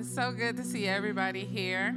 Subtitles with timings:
[0.00, 1.94] It's so good to see everybody here.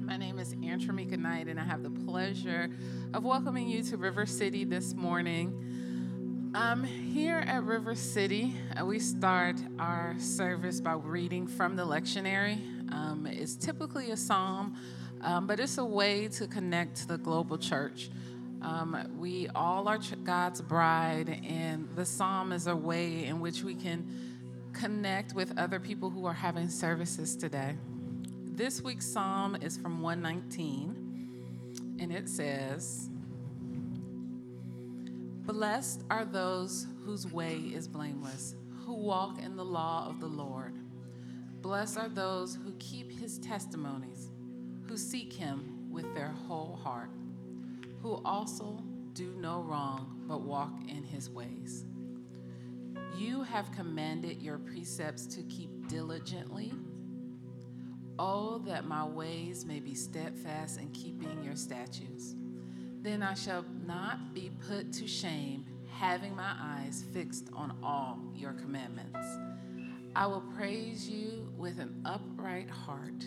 [0.00, 2.70] My name is Antramika Knight, and I have the pleasure
[3.14, 6.50] of welcoming you to River City this morning.
[6.56, 12.58] Um, here at River City, uh, we start our service by reading from the lectionary.
[12.92, 14.76] Um, it's typically a psalm,
[15.20, 18.10] um, but it's a way to connect to the global church.
[18.60, 23.76] Um, we all are God's bride, and the psalm is a way in which we
[23.76, 24.04] can
[24.72, 27.76] connect with other people who are having services today.
[28.44, 33.08] This week's psalm is from 119, and it says,
[35.46, 38.54] Blessed are those whose way is blameless,
[38.84, 40.74] who walk in the law of the Lord.
[41.62, 44.30] Blessed are those who keep his testimonies,
[44.86, 47.10] who seek him with their whole heart,
[48.02, 48.82] who also
[49.14, 51.84] do no wrong but walk in his ways.
[53.16, 56.72] You have commanded your precepts to keep diligently.
[58.18, 62.34] Oh, that my ways may be steadfast in keeping your statutes.
[63.00, 68.52] Then I shall not be put to shame, having my eyes fixed on all your
[68.52, 69.26] commandments.
[70.16, 73.24] I will praise you with an upright heart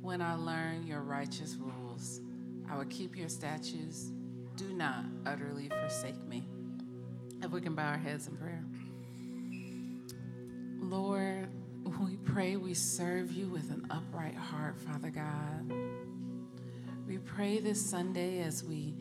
[0.00, 2.20] when I learn your righteous rules.
[2.68, 4.10] I will keep your statutes.
[4.56, 6.48] Do not utterly forsake me.
[7.42, 8.64] If we can bow our heads in prayer.
[10.90, 11.48] Lord,
[12.00, 15.72] we pray we serve you with an upright heart, Father God.
[17.08, 18.94] We pray this Sunday as we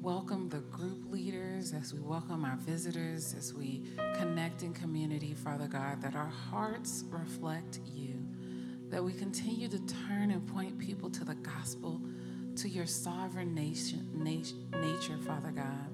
[0.00, 3.82] welcome the group leaders, as we welcome our visitors, as we
[4.16, 8.14] connect in community, Father God, that our hearts reflect you,
[8.88, 12.00] that we continue to turn and point people to the gospel,
[12.56, 15.90] to your sovereign nation, nature, Father God.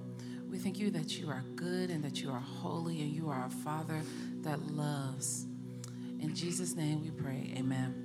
[0.49, 3.47] We thank you that you are good and that you are holy and you are
[3.47, 4.03] a Father
[4.43, 5.47] that loves.
[6.21, 7.53] In Jesus' name we pray.
[7.57, 8.02] Amen.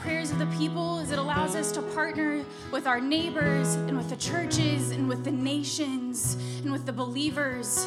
[0.00, 4.08] Prayers of the people is it allows us to partner with our neighbors and with
[4.08, 7.86] the churches and with the nations and with the believers.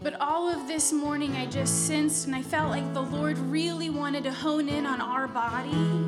[0.00, 3.90] But all of this morning, I just sensed and I felt like the Lord really
[3.90, 6.04] wanted to hone in on our body.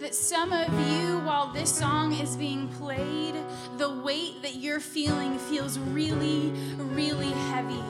[0.00, 3.34] That some of you, while this song is being played,
[3.78, 7.82] the weight that you're feeling feels really, really heavy.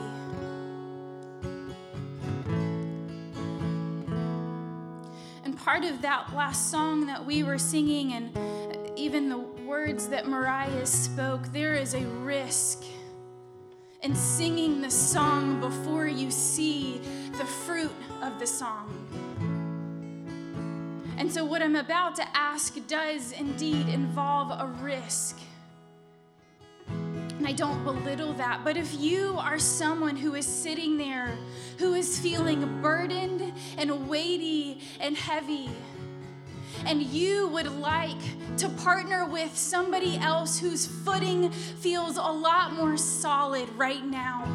[5.73, 8.29] Part of that last song that we were singing, and
[8.95, 12.83] even the words that Mariah spoke, there is a risk
[14.03, 17.01] and singing the song before you see
[17.39, 17.91] the fruit
[18.21, 18.87] of the song.
[21.17, 25.39] And so, what I'm about to ask does indeed involve a risk.
[27.43, 31.37] And I don't belittle that, but if you are someone who is sitting there,
[31.77, 35.69] who is feeling burdened and weighty and heavy,
[36.85, 38.15] and you would like
[38.59, 44.47] to partner with somebody else whose footing feels a lot more solid right now,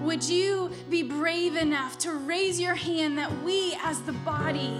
[0.00, 4.74] would you be brave enough to raise your hand that we as the body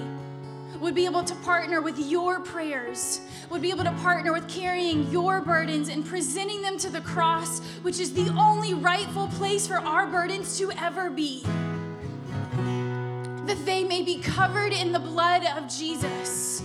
[0.80, 5.10] would be able to partner with your prayers, would be able to partner with carrying
[5.10, 9.78] your burdens and presenting them to the cross, which is the only rightful place for
[9.78, 11.44] our burdens to ever be?
[13.48, 16.62] that they may be covered in the blood of Jesus.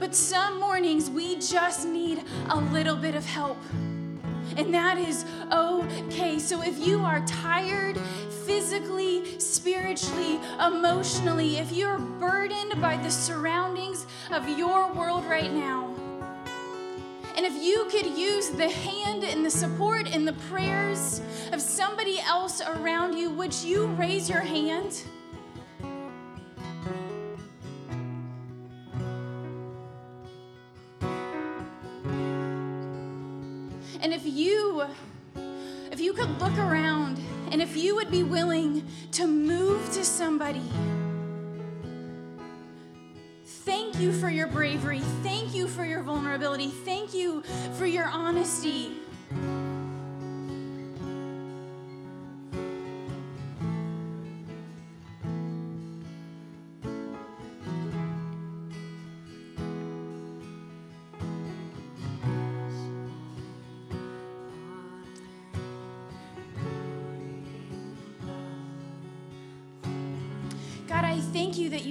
[0.00, 3.58] But some mornings we just need a little bit of help.
[4.56, 6.40] And that is okay.
[6.40, 8.00] So if you are tired
[8.46, 15.92] physically, spiritually, emotionally, if you're burdened by the surroundings of your world right now,
[17.36, 21.20] and if you could use the hand and the support and the prayers
[21.52, 25.02] of somebody else around you, would you raise your hand?
[34.00, 34.84] And if you
[35.96, 37.18] if you could look around
[37.50, 40.60] and if you would be willing to move to somebody
[43.64, 45.00] thank you for your bravery.
[45.22, 46.68] Thank you for your vulnerability.
[46.68, 47.42] Thank you
[47.78, 48.92] for your honesty.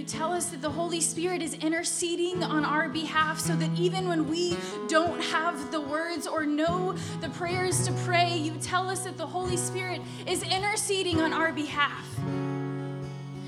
[0.08, 4.30] Tell us that the Holy Spirit is interceding on our behalf so that even when
[4.30, 4.58] we
[4.88, 9.26] don't have the words or know the prayers to pray, you tell us that the
[9.26, 12.06] Holy Spirit is interceding on our behalf.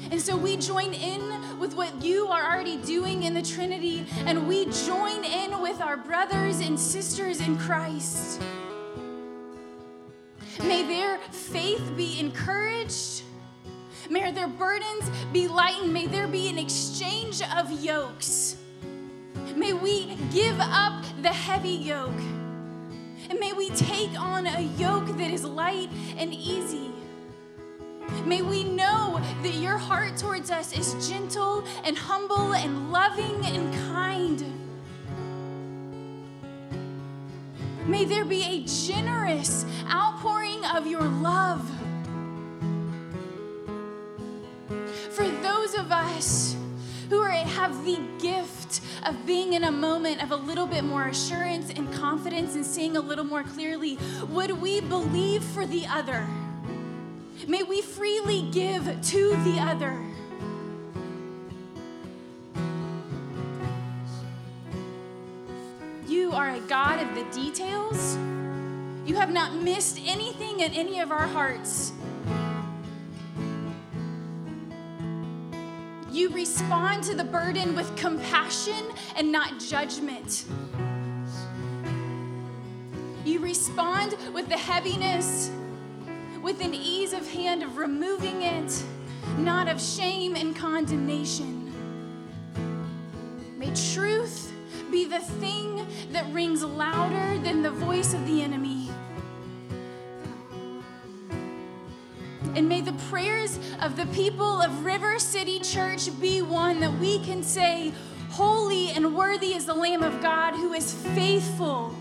[0.10, 4.48] And so we join in with what you are already doing in the Trinity, and
[4.48, 8.42] we join in with our brothers and sisters in Christ.
[10.60, 13.17] May their faith be encouraged.
[14.10, 15.94] May their burdens be lightened.
[15.94, 18.58] May there be an exchange of yokes.
[19.56, 22.22] May we give up the heavy yoke.
[23.30, 26.92] And may we take on a yoke that is light and easy.
[28.26, 33.74] May we know that your heart towards us is gentle and humble and loving and
[33.92, 34.44] kind.
[37.86, 41.77] May there be a generous outpouring of your love.
[45.78, 46.56] Of us
[47.10, 51.08] who are, have the gift of being in a moment of a little bit more
[51.08, 53.98] assurance and confidence and seeing a little more clearly,
[54.30, 56.28] would we believe for the other?
[57.48, 60.04] May we freely give to the other.
[66.08, 68.18] You are a God of the details.
[69.06, 71.94] You have not missed anything in any of our hearts.
[76.18, 80.46] You respond to the burden with compassion and not judgment.
[83.24, 85.52] You respond with the heaviness,
[86.42, 88.84] with an ease of hand of removing it,
[89.38, 91.72] not of shame and condemnation.
[93.60, 94.52] May truth
[94.90, 98.77] be the thing that rings louder than the voice of the enemy.
[103.10, 107.94] Prayers of the people of River City Church be one that we can say,
[108.30, 111.96] Holy and worthy is the Lamb of God who is faithful.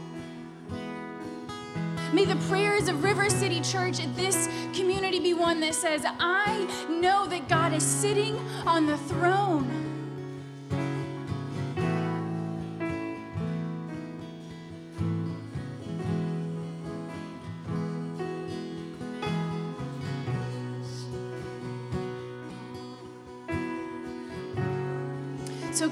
[2.12, 6.86] May the prayers of River City Church at this community be one that says, I
[6.88, 9.85] know that God is sitting on the throne.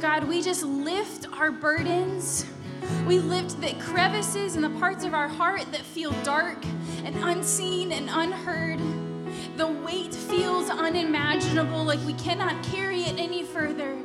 [0.05, 2.45] God, we just lift our burdens.
[3.07, 6.59] We lift the crevices and the parts of our heart that feel dark
[7.05, 8.81] and unseen and unheard.
[9.57, 13.97] The weight feels unimaginable, like we cannot carry it any further.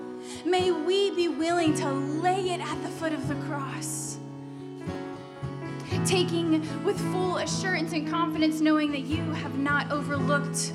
[0.45, 4.19] May we be willing to lay it at the foot of the cross.
[6.05, 10.71] Taking with full assurance and confidence, knowing that you have not overlooked,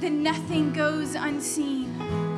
[0.00, 2.33] that nothing goes unseen.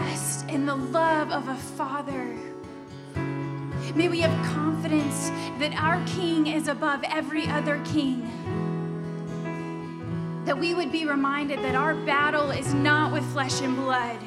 [0.00, 2.36] Rest in the love of a Father.
[3.94, 8.22] May we have confidence that our King is above every other king.
[10.46, 14.18] That we would be reminded that our battle is not with flesh and blood.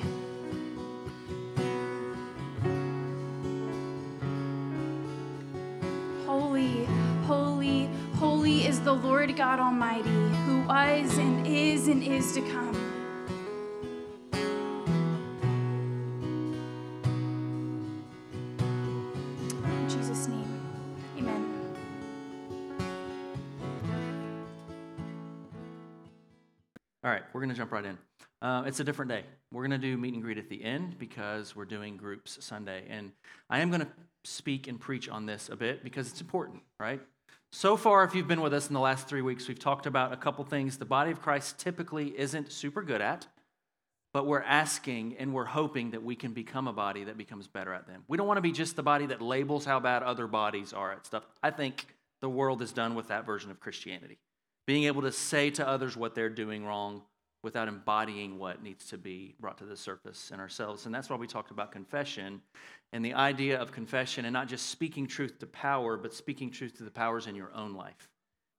[6.26, 6.86] Holy,
[7.26, 10.10] holy, holy is the Lord God Almighty,
[10.46, 12.87] who was and is and is to come.
[27.38, 28.00] We're going to jump right in.
[28.42, 29.24] Uh, it's a different day.
[29.52, 32.86] We're going to do meet and greet at the end because we're doing groups Sunday.
[32.90, 33.12] And
[33.48, 33.88] I am going to
[34.24, 37.00] speak and preach on this a bit because it's important, right?
[37.52, 40.14] So far, if you've been with us in the last three weeks, we've talked about
[40.14, 43.28] a couple things the body of Christ typically isn't super good at,
[44.16, 47.72] but we're asking and we're hoping that we can become a body that becomes better
[47.72, 48.02] at them.
[48.08, 50.92] We don't want to be just the body that labels how bad other bodies are
[50.92, 51.24] at stuff.
[51.44, 51.86] I think
[52.20, 54.18] the world is done with that version of Christianity.
[54.66, 57.04] Being able to say to others what they're doing wrong
[57.44, 60.86] without embodying what needs to be brought to the surface in ourselves.
[60.86, 62.42] And that's why we talked about confession
[62.92, 66.78] and the idea of confession and not just speaking truth to power, but speaking truth
[66.78, 68.10] to the powers in your own life.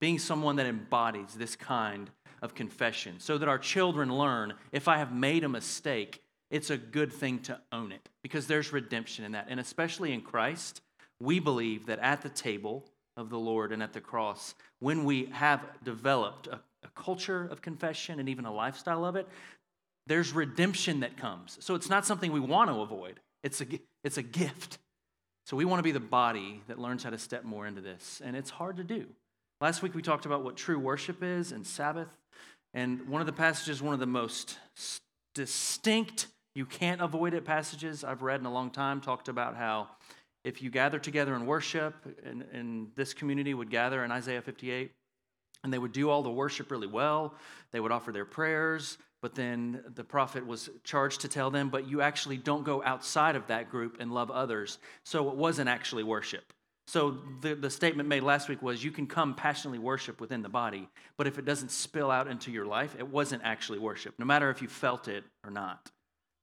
[0.00, 2.10] being someone that embodies this kind
[2.42, 6.76] of confession so that our children learn if I have made a mistake, it's a
[6.76, 9.46] good thing to own it because there's redemption in that.
[9.48, 10.80] And especially in Christ,
[11.20, 12.84] we believe that at the table
[13.16, 17.62] of the Lord and at the cross, when we have developed a, a culture of
[17.62, 19.28] confession and even a lifestyle of it,
[20.06, 21.58] there's redemption that comes.
[21.60, 23.66] So it's not something we want to avoid, it's a,
[24.04, 24.78] it's a gift.
[25.46, 28.20] So we want to be the body that learns how to step more into this.
[28.22, 29.06] And it's hard to do.
[29.62, 32.08] Last week we talked about what true worship is and Sabbath.
[32.74, 34.58] And one of the passages, one of the most
[35.34, 39.88] distinct, you can't avoid it passages I've read in a long time, talked about how
[40.44, 41.94] if you gather together and worship,
[42.24, 44.92] and, and this community would gather in Isaiah 58,
[45.64, 47.34] and they would do all the worship really well,
[47.72, 51.88] they would offer their prayers, but then the prophet was charged to tell them, but
[51.88, 54.78] you actually don't go outside of that group and love others.
[55.04, 56.52] So it wasn't actually worship.
[56.86, 60.48] So the, the statement made last week was you can come passionately worship within the
[60.48, 60.88] body,
[61.18, 64.48] but if it doesn't spill out into your life, it wasn't actually worship, no matter
[64.48, 65.90] if you felt it or not.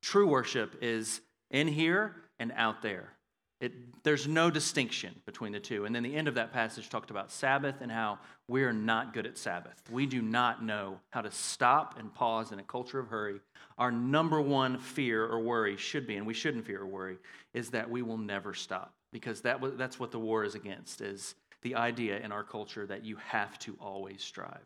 [0.02, 1.20] True worship is
[1.50, 3.15] in here and out there.
[3.60, 5.86] It, there's no distinction between the two.
[5.86, 9.26] And then the end of that passage talked about Sabbath and how we're not good
[9.26, 9.80] at Sabbath.
[9.90, 13.40] We do not know how to stop and pause in a culture of hurry.
[13.78, 17.16] Our number one fear or worry should be, and we shouldn't fear or worry,
[17.54, 21.34] is that we will never stop because that, that's what the war is against, is
[21.62, 24.64] the idea in our culture that you have to always strive.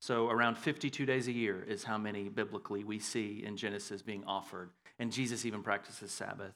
[0.00, 4.24] So around 52 days a year is how many biblically we see in Genesis being
[4.24, 4.70] offered.
[4.98, 6.52] And Jesus even practices Sabbath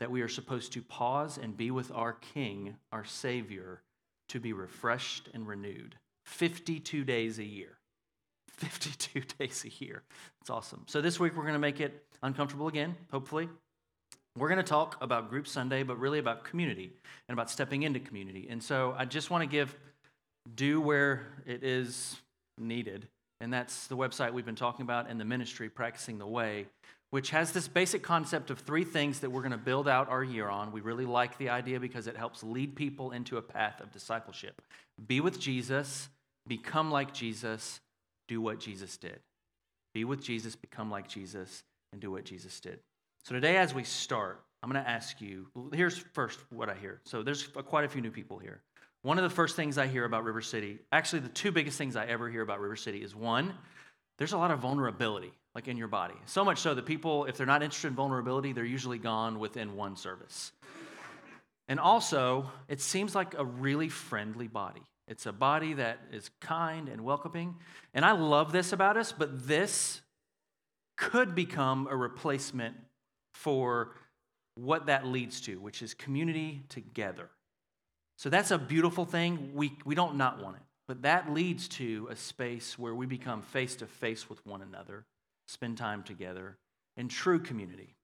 [0.00, 3.82] that we are supposed to pause and be with our King, our Savior,
[4.28, 5.96] to be refreshed and renewed.
[6.26, 7.78] 52 days a year.
[8.50, 10.02] 52 days a year.
[10.40, 10.84] It's awesome.
[10.86, 13.48] So this week we're going to make it uncomfortable again, hopefully.
[14.36, 16.92] We're going to talk about Group Sunday, but really about community
[17.28, 18.46] and about stepping into community.
[18.48, 19.74] And so I just want to give
[20.54, 22.16] due where it is
[22.56, 23.08] needed.
[23.40, 26.66] And that's the website we've been talking about and the ministry, Practicing the Way,
[27.10, 30.22] which has this basic concept of three things that we're going to build out our
[30.22, 30.72] year on.
[30.72, 34.60] We really like the idea because it helps lead people into a path of discipleship.
[35.06, 36.08] Be with Jesus,
[36.46, 37.80] become like Jesus,
[38.26, 39.20] do what Jesus did.
[39.94, 41.62] Be with Jesus, become like Jesus,
[41.92, 42.78] and do what Jesus did.
[43.24, 47.00] So today, as we start, I'm going to ask you here's first what I hear.
[47.04, 48.60] So there's quite a few new people here.
[49.02, 51.96] One of the first things I hear about River City, actually, the two biggest things
[51.96, 53.54] I ever hear about River City is one,
[54.18, 56.14] there's a lot of vulnerability like in your body.
[56.26, 59.74] So much so that people, if they're not interested in vulnerability, they're usually gone within
[59.74, 60.52] one service.
[61.66, 64.82] And also, it seems like a really friendly body.
[65.08, 67.56] It's a body that is kind and welcoming.
[67.92, 70.00] And I love this about us, but this
[70.96, 72.76] could become a replacement
[73.34, 73.96] for
[74.54, 77.30] what that leads to, which is community together.
[78.16, 79.50] So that's a beautiful thing.
[79.54, 83.42] We, we don't not want it, but that leads to a space where we become
[83.42, 85.04] face to face with one another
[85.48, 86.56] spend time together
[86.96, 87.96] in true community.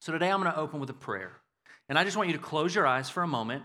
[0.00, 1.32] So today I'm going to open with a prayer.
[1.88, 3.62] And I just want you to close your eyes for a moment.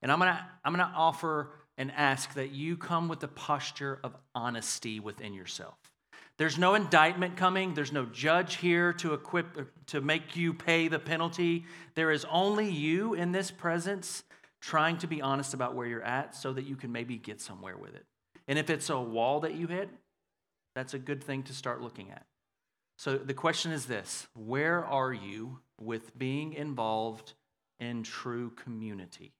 [0.00, 3.28] And I'm going to, I'm going to offer and ask that you come with a
[3.28, 5.74] posture of honesty within yourself.
[6.36, 7.74] There's no indictment coming.
[7.74, 11.64] There's no judge here to equip to make you pay the penalty.
[11.94, 14.24] There is only you in this presence
[14.60, 17.76] trying to be honest about where you're at so that you can maybe get somewhere
[17.76, 18.04] with it.
[18.48, 19.88] And if it's a wall that you hit,
[20.74, 22.26] that's a good thing to start looking at.
[22.96, 27.34] So the question is this Where are you with being involved
[27.80, 29.32] in true community?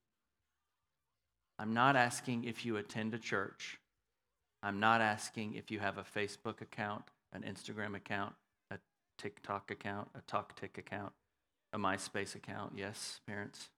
[1.58, 3.78] I'm not asking if you attend a church.
[4.62, 8.34] I'm not asking if you have a Facebook account, an Instagram account,
[8.70, 8.78] a
[9.18, 11.12] TikTok account, a TalkTick account,
[11.73, 12.73] a MySpace account.
[12.75, 13.68] Yes, parents?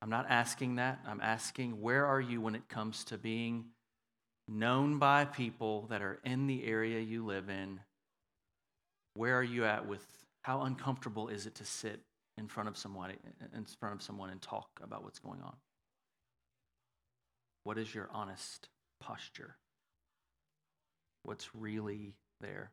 [0.00, 1.00] I'm not asking that.
[1.06, 3.66] I'm asking where are you when it comes to being
[4.46, 7.80] known by people that are in the area you live in
[9.18, 10.06] where are you at with
[10.42, 12.00] how uncomfortable is it to sit
[12.38, 13.12] in front of someone
[13.52, 15.56] in front of someone and talk about what's going on?
[17.64, 18.68] What is your honest
[19.00, 19.56] posture?
[21.24, 22.70] What's really there?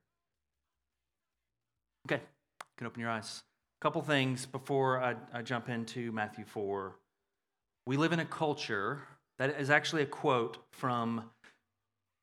[2.07, 3.41] Okay, you can open your eyes.
[3.81, 6.95] A couple things before I, I jump into Matthew 4.
[7.87, 9.01] We live in a culture
[9.39, 11.23] that is actually a quote from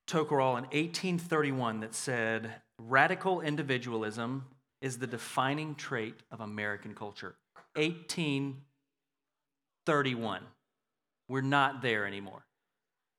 [0.07, 4.45] Tocqueville in 1831 that said, Radical individualism
[4.81, 7.35] is the defining trait of American culture.
[7.75, 10.43] 1831.
[11.29, 12.45] We're not there anymore.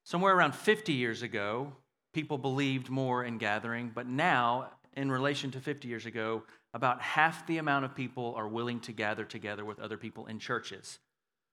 [0.03, 1.73] Somewhere around 50 years ago,
[2.13, 6.43] people believed more in gathering, but now, in relation to 50 years ago,
[6.73, 10.39] about half the amount of people are willing to gather together with other people in
[10.39, 10.99] churches,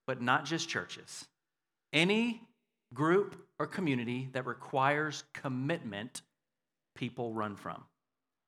[0.05, 1.25] but not just churches.
[1.93, 2.41] Any
[2.93, 6.21] group or community that requires commitment,
[6.95, 7.83] people run from.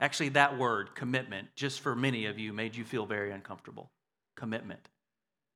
[0.03, 3.89] Actually, that word, commitment, just for many of you, made you feel very uncomfortable.
[4.35, 4.89] Commitment.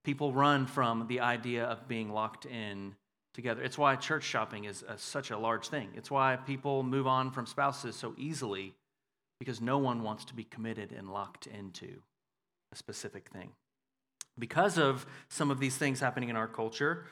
[0.05, 2.95] People run from the idea of being locked in
[3.33, 3.61] together.
[3.61, 5.89] It's why church shopping is a, such a large thing.
[5.95, 8.73] It's why people move on from spouses so easily
[9.37, 11.97] because no one wants to be committed and locked into
[12.71, 13.49] a specific thing.
[14.39, 17.03] Because of some of these things happening in our culture,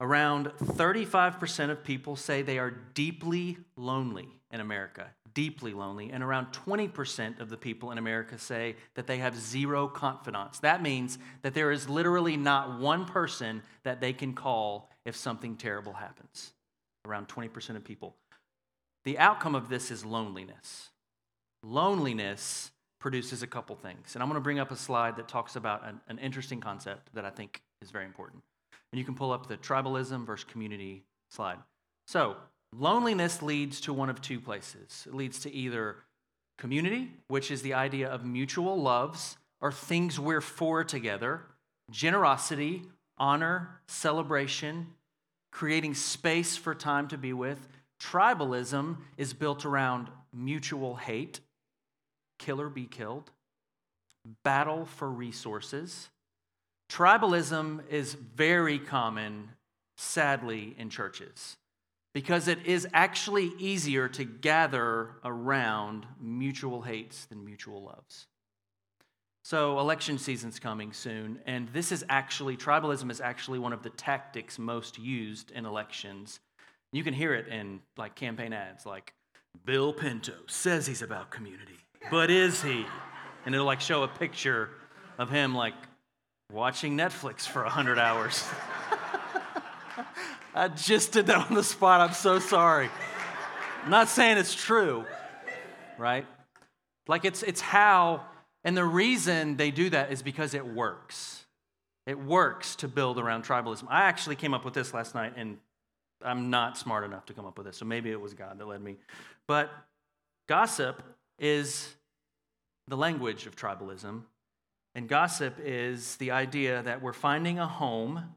[0.00, 6.48] around 35% of people say they are deeply lonely in America deeply lonely, and around
[6.52, 10.58] 20% of the people in America say that they have zero confidants.
[10.58, 15.54] That means that there is literally not one person that they can call if something
[15.54, 16.54] terrible happens.
[17.06, 18.16] Around 20% of people.
[19.04, 20.90] The outcome of this is loneliness.
[21.62, 24.14] Loneliness produces a couple things.
[24.14, 27.14] And I'm going to bring up a slide that talks about an, an interesting concept
[27.14, 28.42] that I think is very important.
[28.92, 31.58] And you can pull up the tribalism versus community slide.
[32.06, 32.36] So,
[32.76, 35.04] Loneliness leads to one of two places.
[35.06, 35.96] It leads to either
[36.58, 41.42] community, which is the idea of mutual loves or things we're for together,
[41.90, 42.82] generosity,
[43.16, 44.88] honor, celebration,
[45.50, 47.66] creating space for time to be with.
[48.00, 51.40] Tribalism is built around mutual hate,
[52.38, 53.30] kill or be killed,
[54.44, 56.10] battle for resources.
[56.88, 59.50] Tribalism is very common,
[59.96, 61.56] sadly, in churches
[62.14, 68.26] because it is actually easier to gather around mutual hates than mutual loves.
[69.44, 73.90] So, election season's coming soon, and this is actually, tribalism is actually one of the
[73.90, 76.40] tactics most used in elections.
[76.92, 79.14] You can hear it in like campaign ads like,
[79.64, 81.78] Bill Pinto says he's about community,
[82.10, 82.84] but is he?
[83.46, 84.70] And it'll like show a picture
[85.18, 85.74] of him like
[86.50, 88.42] watching Netflix for 100 hours.
[90.54, 92.00] I just did that on the spot.
[92.00, 92.88] I'm so sorry.
[93.84, 95.04] I'm not saying it's true,
[95.98, 96.26] right?
[97.06, 98.22] Like it's it's how
[98.64, 101.44] and the reason they do that is because it works.
[102.06, 103.84] It works to build around tribalism.
[103.90, 105.58] I actually came up with this last night and
[106.22, 107.76] I'm not smart enough to come up with this.
[107.76, 108.96] So maybe it was God that led me.
[109.46, 109.70] But
[110.48, 111.02] gossip
[111.38, 111.94] is
[112.88, 114.22] the language of tribalism.
[114.98, 118.34] And gossip is the idea that we're finding a home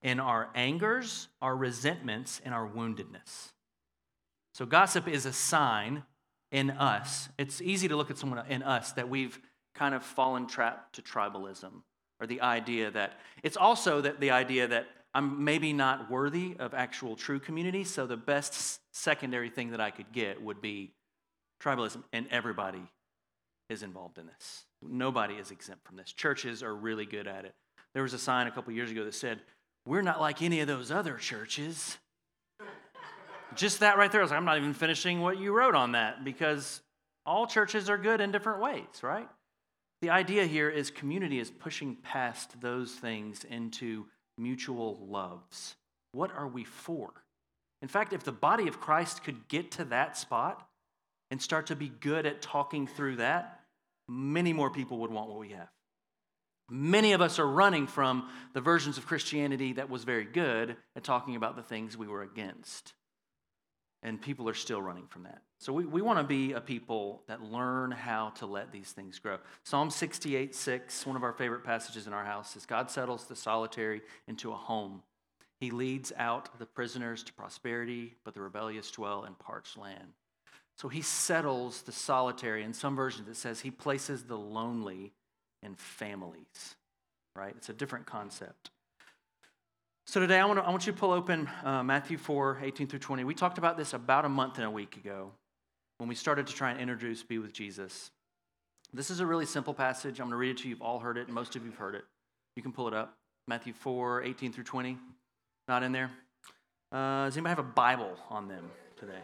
[0.00, 3.52] in our angers, our resentments, and our woundedness.
[4.54, 6.04] So, gossip is a sign
[6.50, 7.28] in us.
[7.36, 9.38] It's easy to look at someone in us that we've
[9.74, 11.82] kind of fallen trapped to tribalism
[12.18, 16.72] or the idea that it's also that the idea that I'm maybe not worthy of
[16.72, 20.94] actual true community, so the best secondary thing that I could get would be
[21.62, 22.90] tribalism, and everybody
[23.68, 24.64] is involved in this.
[24.82, 26.12] Nobody is exempt from this.
[26.12, 27.54] Churches are really good at it.
[27.94, 29.40] There was a sign a couple years ago that said,
[29.86, 31.98] we're not like any of those other churches.
[33.54, 35.92] Just that right there, I was like, I'm not even finishing what you wrote on
[35.92, 36.82] that because
[37.24, 39.28] all churches are good in different ways, right?
[40.00, 45.74] The idea here is community is pushing past those things into mutual loves.
[46.12, 47.10] What are we for?
[47.82, 50.68] In fact, if the body of Christ could get to that spot
[51.30, 53.57] and start to be good at talking through that,
[54.08, 55.68] many more people would want what we have.
[56.70, 61.04] Many of us are running from the versions of Christianity that was very good at
[61.04, 62.92] talking about the things we were against.
[64.02, 65.42] And people are still running from that.
[65.58, 69.18] So we, we want to be a people that learn how to let these things
[69.18, 69.38] grow.
[69.64, 73.34] Psalm 68 6, one of our favorite passages in our house, is God settles the
[73.34, 75.02] solitary into a home.
[75.58, 80.12] He leads out the prisoners to prosperity, but the rebellious dwell in parched land.
[80.78, 82.62] So he settles the solitary.
[82.62, 85.12] In some versions, it says he places the lonely
[85.60, 86.76] in families,
[87.34, 87.52] right?
[87.56, 88.70] It's a different concept.
[90.06, 92.86] So today I want, to, I want you to pull open uh, Matthew 4, 18
[92.86, 93.24] through 20.
[93.24, 95.32] We talked about this about a month and a week ago
[95.98, 98.12] when we started to try and introduce Be with Jesus.
[98.92, 100.20] This is a really simple passage.
[100.20, 100.70] I'm going to read it to you.
[100.70, 102.04] You've all heard it, most of you have heard it.
[102.54, 103.16] You can pull it up.
[103.48, 104.96] Matthew 4, 18 through 20.
[105.66, 106.10] Not in there?
[106.92, 109.18] Uh, does anybody have a Bible on them today?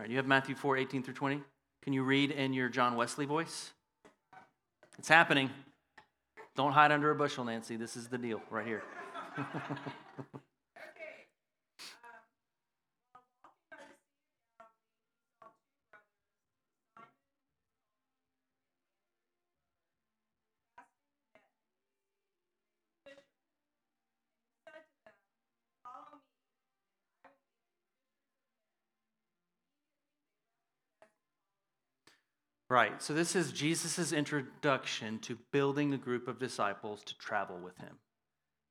[0.00, 1.42] All right, you have Matthew 4, 18 through 20.
[1.82, 3.72] Can you read in your John Wesley voice?
[4.98, 5.50] It's happening.
[6.56, 7.76] Don't hide under a bushel, Nancy.
[7.76, 8.82] This is the deal right here.
[32.70, 33.02] Right.
[33.02, 37.96] So this is Jesus' introduction to building a group of disciples to travel with him.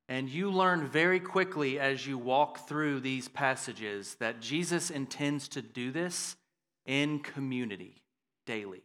[0.08, 5.62] And you learn very quickly as you walk through these passages that Jesus intends to
[5.62, 6.38] do this
[6.86, 8.02] in community
[8.46, 8.84] daily.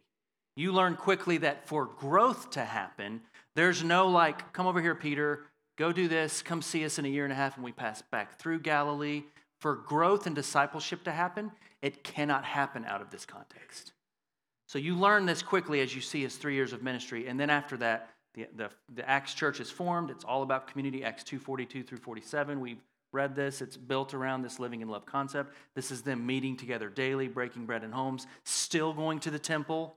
[0.57, 3.21] You learn quickly that for growth to happen,
[3.55, 5.45] there's no like, come over here, Peter,
[5.77, 8.01] go do this, come see us in a year and a half when we pass
[8.01, 9.23] back through Galilee.
[9.61, 13.93] For growth and discipleship to happen, it cannot happen out of this context.
[14.67, 17.27] So you learn this quickly as you see his three years of ministry.
[17.27, 20.09] And then after that, the, the, the Acts church is formed.
[20.09, 22.59] It's all about community, Acts 242 through 47.
[22.59, 23.61] We've read this.
[23.61, 25.53] It's built around this living in love concept.
[25.73, 29.95] This is them meeting together daily, breaking bread in homes, still going to the temple,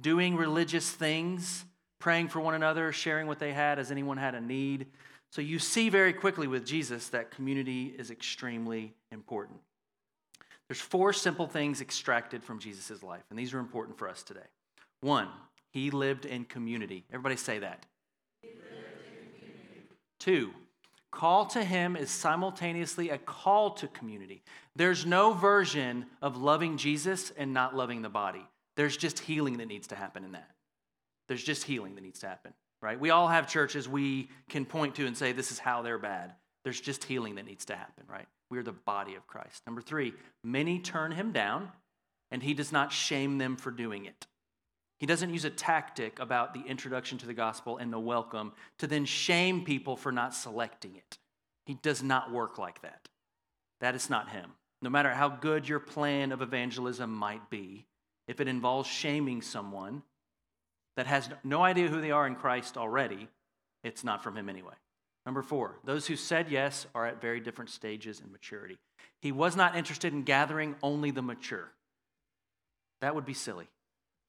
[0.00, 1.64] doing religious things,
[1.98, 4.86] praying for one another, sharing what they had as anyone had a need.
[5.30, 9.58] So you see very quickly with Jesus that community is extremely important.
[10.68, 14.40] There's four simple things extracted from Jesus' life, and these are important for us today.
[15.00, 15.28] One,
[15.70, 17.04] he lived in community.
[17.10, 17.86] Everybody say that.
[20.18, 20.50] Two,
[21.12, 24.42] call to him is simultaneously a call to community.
[24.74, 28.44] There's no version of loving Jesus and not loving the body.
[28.76, 30.50] There's just healing that needs to happen in that.
[31.28, 32.98] There's just healing that needs to happen, right?
[32.98, 36.32] We all have churches we can point to and say, this is how they're bad.
[36.64, 38.26] There's just healing that needs to happen, right?
[38.50, 39.62] We're the body of Christ.
[39.66, 41.70] Number three, many turn him down,
[42.30, 44.26] and he does not shame them for doing it.
[44.98, 48.86] He doesn't use a tactic about the introduction to the gospel and the welcome to
[48.86, 51.18] then shame people for not selecting it.
[51.66, 53.08] He does not work like that.
[53.80, 54.52] That is not him.
[54.80, 57.86] No matter how good your plan of evangelism might be,
[58.28, 60.02] if it involves shaming someone
[60.96, 63.28] that has no idea who they are in Christ already,
[63.84, 64.74] it's not from him anyway.
[65.26, 68.78] Number four, those who said yes are at very different stages in maturity.
[69.20, 71.72] He was not interested in gathering only the mature.
[73.00, 73.66] That would be silly.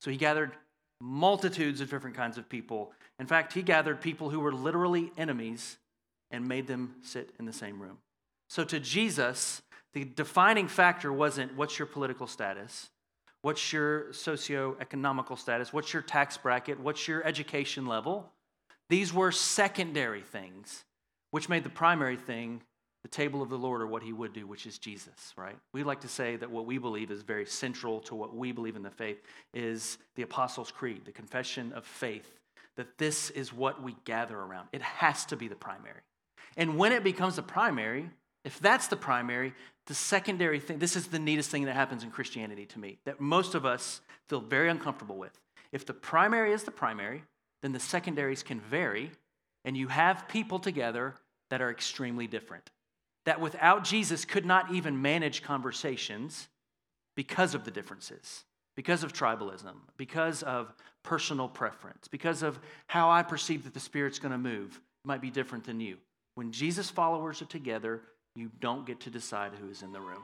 [0.01, 0.53] So he gathered
[0.99, 2.91] multitudes of different kinds of people.
[3.19, 5.77] In fact, he gathered people who were literally enemies
[6.31, 7.99] and made them sit in the same room.
[8.49, 9.62] So to Jesus,
[9.93, 12.89] the defining factor wasn't what's your political status,
[13.43, 18.31] what's your socioeconomical status, what's your tax bracket, what's your education level.
[18.89, 20.86] These were secondary things,
[21.32, 22.62] which made the primary thing
[23.04, 25.56] the table of the Lord or what he would do, which is Jesus, right?
[25.73, 28.76] We like to say that what we believe is very central to what we believe
[28.76, 29.21] in the faith
[29.54, 32.39] is the Apostles' Creed, the confession of faith,
[32.76, 34.67] that this is what we gather around.
[34.73, 36.02] It has to be the primary.
[36.58, 38.10] And when it becomes the primary,
[38.43, 39.54] if that's the primary,
[39.86, 43.21] the secondary thing, this is the neatest thing that happens in Christianity to me, that
[43.21, 45.39] most of us feel very uncomfortable with.
[45.71, 47.23] If the primary is the primary,
[47.61, 49.11] then the secondaries can vary,
[49.65, 51.15] and you have people together
[51.49, 52.69] that are extremely different
[53.27, 56.47] that without Jesus could not even manage conversations
[57.13, 63.23] because of the differences, because of tribalism, because of personal preference, because of how I
[63.23, 65.97] perceive that the Spirit's to move might be different than you.
[66.35, 67.99] When Jesus followers are together,
[68.33, 70.23] you don't get to decide who is in the room.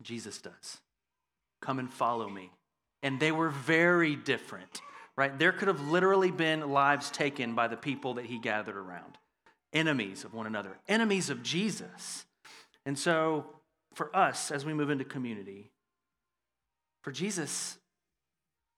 [0.00, 0.78] Jesus does.
[1.60, 2.50] Come and follow me.
[3.02, 4.80] And they were very different,
[5.16, 5.38] right?
[5.38, 9.18] There could have literally been lives taken by the people that he gathered around
[9.72, 12.26] enemies of one another, enemies of Jesus.
[12.84, 13.46] And so,
[13.94, 15.70] for us, as we move into community,
[17.02, 17.78] for Jesus,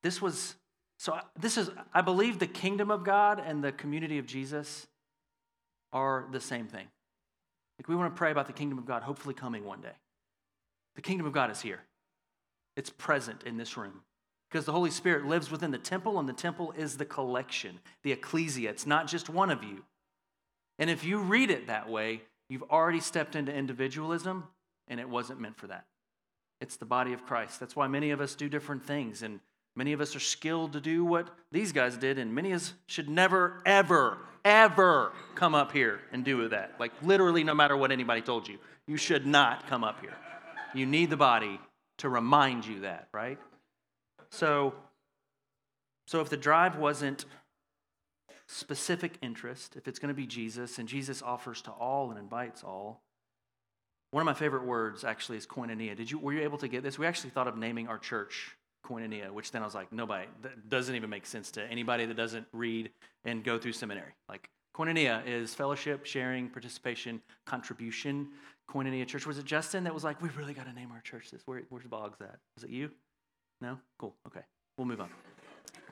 [0.02, 0.54] this was
[0.98, 1.18] so.
[1.38, 4.86] This is, I believe, the kingdom of God and the community of Jesus
[5.92, 6.86] are the same thing.
[7.78, 9.96] Like we want to pray about the kingdom of God, hopefully coming one day.
[10.94, 11.80] The kingdom of God is here.
[12.76, 14.02] It's present in this room
[14.52, 18.12] because the Holy Spirit lives within the temple, and the temple is the collection, the
[18.12, 18.68] ecclesia.
[18.68, 19.82] It's not just one of you.
[20.78, 24.44] And if you read it that way, you've already stepped into individualism,
[24.88, 25.86] and it wasn't meant for that.
[26.60, 27.60] It's the body of Christ.
[27.60, 29.40] That's why many of us do different things, and
[29.74, 32.74] many of us are skilled to do what these guys did, and many of us
[32.86, 36.74] should never, ever, ever come up here and do that.
[36.78, 40.14] Like, literally, no matter what anybody told you, you should not come up here.
[40.74, 41.58] You need the body
[41.98, 43.38] to remind you that, right?
[44.32, 44.74] So,
[46.06, 47.26] so if the drive wasn't
[48.48, 52.64] specific interest, if it's going to be Jesus, and Jesus offers to all and invites
[52.64, 53.02] all.
[54.10, 55.96] One of my favorite words actually is koinonia.
[55.96, 56.98] Did you were you able to get this?
[56.98, 60.68] We actually thought of naming our church koinonia, which then I was like, nobody that
[60.68, 62.90] doesn't even make sense to anybody that doesn't read
[63.24, 64.12] and go through seminary.
[64.28, 68.28] Like koinonia is fellowship, sharing, participation, contribution.
[68.70, 69.26] Koinonia church.
[69.26, 71.42] Was it Justin that was like, we really got to name our church this?
[71.44, 72.38] Where, where's Boggs at?
[72.56, 72.90] Was it you?
[73.62, 73.78] No?
[73.96, 74.16] Cool.
[74.26, 74.40] Okay.
[74.76, 75.08] We'll move on.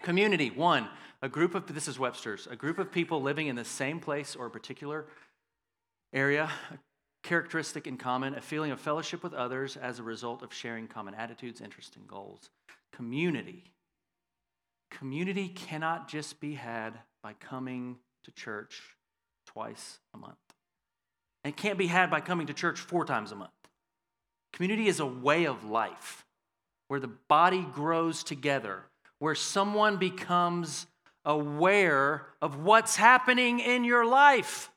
[0.02, 0.88] Community, one,
[1.22, 4.34] a group of, this is Webster's, a group of people living in the same place
[4.34, 5.06] or a particular
[6.12, 6.78] area, a
[7.22, 11.14] characteristic in common, a feeling of fellowship with others as a result of sharing common
[11.14, 12.50] attitudes, interests, and goals.
[12.92, 13.70] Community.
[14.90, 18.82] Community cannot just be had by coming to church
[19.46, 20.38] twice a month.
[21.44, 23.50] It can't be had by coming to church four times a month.
[24.52, 26.24] Community is a way of life
[26.90, 28.82] where the body grows together,
[29.20, 30.88] where someone becomes
[31.24, 34.72] aware of what's happening in your life.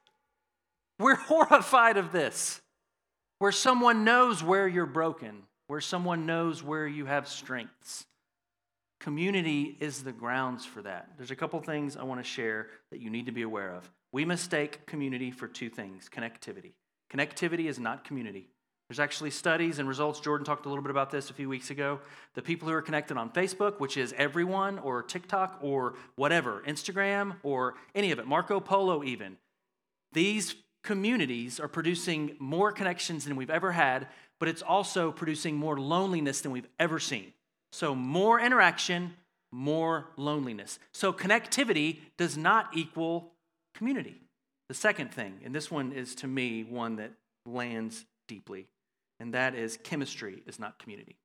[0.99, 2.61] We're horrified of this,
[3.39, 8.05] where someone knows where you're broken, where someone knows where you have strengths.
[8.99, 11.13] Community is the grounds for that.
[11.17, 13.89] There's a couple things I want to share that you need to be aware of.
[14.11, 16.73] We mistake community for two things connectivity.
[17.11, 18.52] Connectivity is not community.
[18.89, 20.19] There's actually studies and results.
[20.19, 21.99] Jordan talked a little bit about this a few weeks ago.
[22.35, 27.37] The people who are connected on Facebook, which is everyone, or TikTok, or whatever, Instagram,
[27.43, 29.37] or any of it, Marco Polo, even,
[30.11, 34.07] these communities are producing more connections than we've ever had,
[34.39, 37.33] but it's also producing more loneliness than we've ever seen.
[37.71, 39.13] So, more interaction,
[39.51, 40.77] more loneliness.
[40.91, 43.31] So, connectivity does not equal
[43.73, 44.19] community.
[44.67, 47.11] The second thing, and this one is to me one that
[47.45, 48.67] lands deeply,
[49.19, 51.17] and that is chemistry is not community.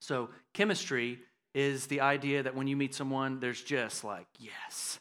[0.00, 1.20] So, chemistry
[1.54, 4.98] is the idea that when you meet someone, there's just like, yes,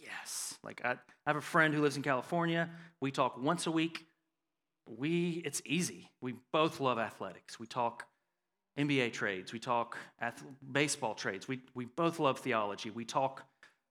[0.00, 0.58] yes.
[0.62, 2.70] Like, I, I have a friend who lives in California.
[3.00, 4.06] We talk once a week.
[4.86, 6.10] We, it's easy.
[6.20, 7.58] We both love athletics.
[7.58, 8.06] We talk
[8.78, 9.52] NBA trades.
[9.52, 11.48] We talk ath- baseball trades.
[11.48, 12.90] We, we both love theology.
[12.90, 13.44] We talk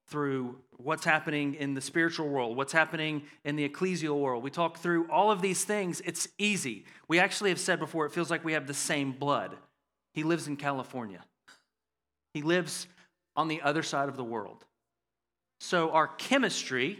[0.07, 4.43] through what's happening in the spiritual world, what's happening in the ecclesial world.
[4.43, 6.01] We talk through all of these things.
[6.05, 6.85] It's easy.
[7.07, 9.55] We actually have said before, it feels like we have the same blood.
[10.13, 11.21] He lives in California,
[12.33, 12.87] he lives
[13.35, 14.63] on the other side of the world.
[15.59, 16.99] So our chemistry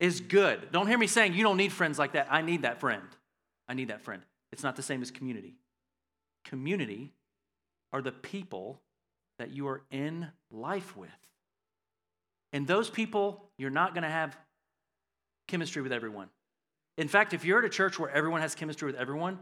[0.00, 0.72] is good.
[0.72, 2.26] Don't hear me saying you don't need friends like that.
[2.30, 3.02] I need that friend.
[3.68, 4.22] I need that friend.
[4.52, 5.54] It's not the same as community.
[6.44, 7.12] Community
[7.92, 8.80] are the people
[9.38, 11.10] that you are in life with.
[12.56, 14.34] And those people, you're not going to have
[15.46, 16.30] chemistry with everyone.
[16.96, 19.40] In fact, if you're at a church where everyone has chemistry with everyone,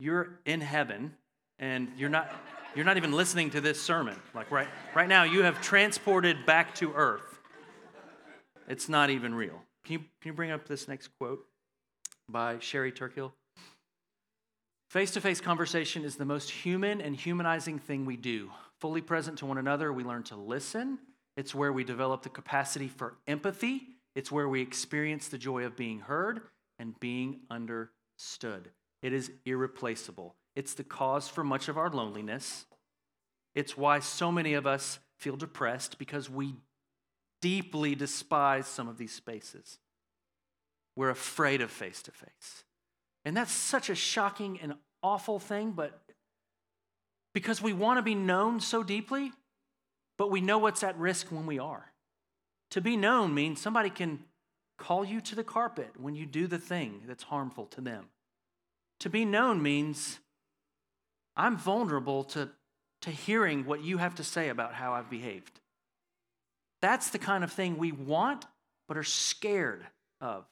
[0.00, 1.14] you're in heaven
[1.58, 2.32] and you're not
[2.74, 4.16] you're not even listening to this sermon.
[4.34, 7.38] Like right right now you have transported back to earth.
[8.66, 9.60] It's not even real.
[9.84, 11.44] Can you, can you bring up this next quote
[12.30, 13.34] by Sherry Turkle?
[14.88, 18.50] Face to face conversation is the most human and humanizing thing we do.
[18.80, 20.98] Fully present to one another, we learn to listen
[21.38, 23.82] it's where we develop the capacity for empathy.
[24.16, 26.40] It's where we experience the joy of being heard
[26.80, 28.72] and being understood.
[29.02, 30.34] It is irreplaceable.
[30.56, 32.66] It's the cause for much of our loneliness.
[33.54, 36.56] It's why so many of us feel depressed because we
[37.40, 39.78] deeply despise some of these spaces.
[40.96, 42.64] We're afraid of face to face.
[43.24, 44.74] And that's such a shocking and
[45.04, 46.00] awful thing, but
[47.32, 49.30] because we want to be known so deeply,
[50.18, 51.92] but we know what's at risk when we are.
[52.72, 54.18] To be known means somebody can
[54.76, 58.06] call you to the carpet when you do the thing that's harmful to them.
[59.00, 60.18] To be known means
[61.36, 62.50] I'm vulnerable to,
[63.02, 65.60] to hearing what you have to say about how I've behaved.
[66.82, 68.44] That's the kind of thing we want,
[68.86, 69.86] but are scared
[70.20, 70.44] of.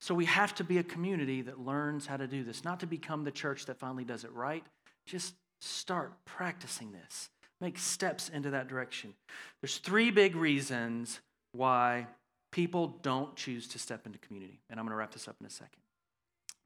[0.00, 2.86] So we have to be a community that learns how to do this, not to
[2.86, 4.64] become the church that finally does it right.
[5.06, 7.30] Just start practicing this
[7.64, 9.14] make steps into that direction.
[9.60, 11.20] There's three big reasons
[11.52, 12.06] why
[12.52, 14.60] people don't choose to step into community.
[14.68, 15.80] And I'm going to wrap this up in a second.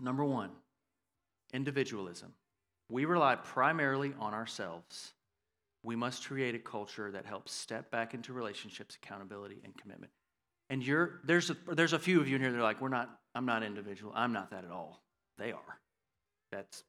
[0.00, 0.50] Number one,
[1.52, 2.34] individualism.
[2.90, 5.12] We rely primarily on ourselves.
[5.84, 10.10] We must create a culture that helps step back into relationships, accountability, and commitment.
[10.70, 12.88] And you're there's a, there's a few of you in here that are like, we're
[12.88, 13.08] not.
[13.34, 14.12] I'm not individual.
[14.14, 15.00] I'm not that at all.
[15.38, 15.78] They are.
[16.50, 16.82] That's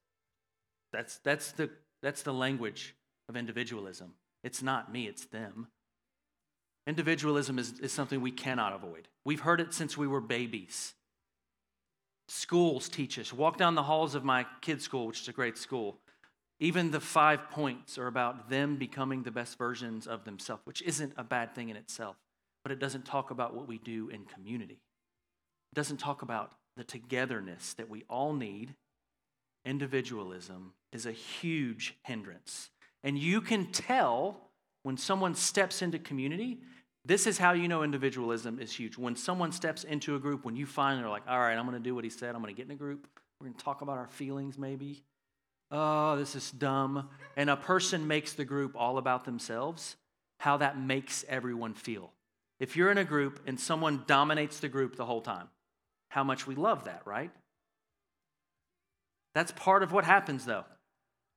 [0.92, 1.70] that's that's the
[2.02, 2.96] that's the language
[3.30, 4.14] of individualism.
[4.44, 5.68] It's not me, it's them.
[6.88, 9.08] Individualism is, is something we cannot avoid.
[9.24, 10.96] We've heard it since we were babies.
[12.28, 13.32] Schools teach us.
[13.32, 16.00] Walk down the halls of my kids' school, which is a great school.
[16.60, 21.14] Even the five points are about them becoming the best versions of themselves, which isn't
[21.16, 22.18] a bad thing in itself,
[22.64, 24.82] but it doesn't talk about what we do in community.
[25.72, 28.76] It doesn't talk about the togetherness that we all need.
[29.64, 32.72] Individualism is a huge hindrance
[33.04, 34.50] and you can tell
[34.84, 36.60] when someone steps into community,
[37.06, 38.98] this is how you know individualism is huge.
[38.98, 41.78] When someone steps into a group, when you finally are like, all right, I'm going
[41.78, 43.08] to do what he said, I'm going to get in a group,
[43.40, 45.04] we're going to talk about our feelings maybe.
[45.72, 47.10] Oh, this is dumb.
[47.38, 49.96] And a person makes the group all about themselves,
[50.40, 52.12] how that makes everyone feel.
[52.60, 55.48] If you're in a group and someone dominates the group the whole time,
[56.10, 57.32] how much we love that, right?
[59.36, 60.66] That's part of what happens though.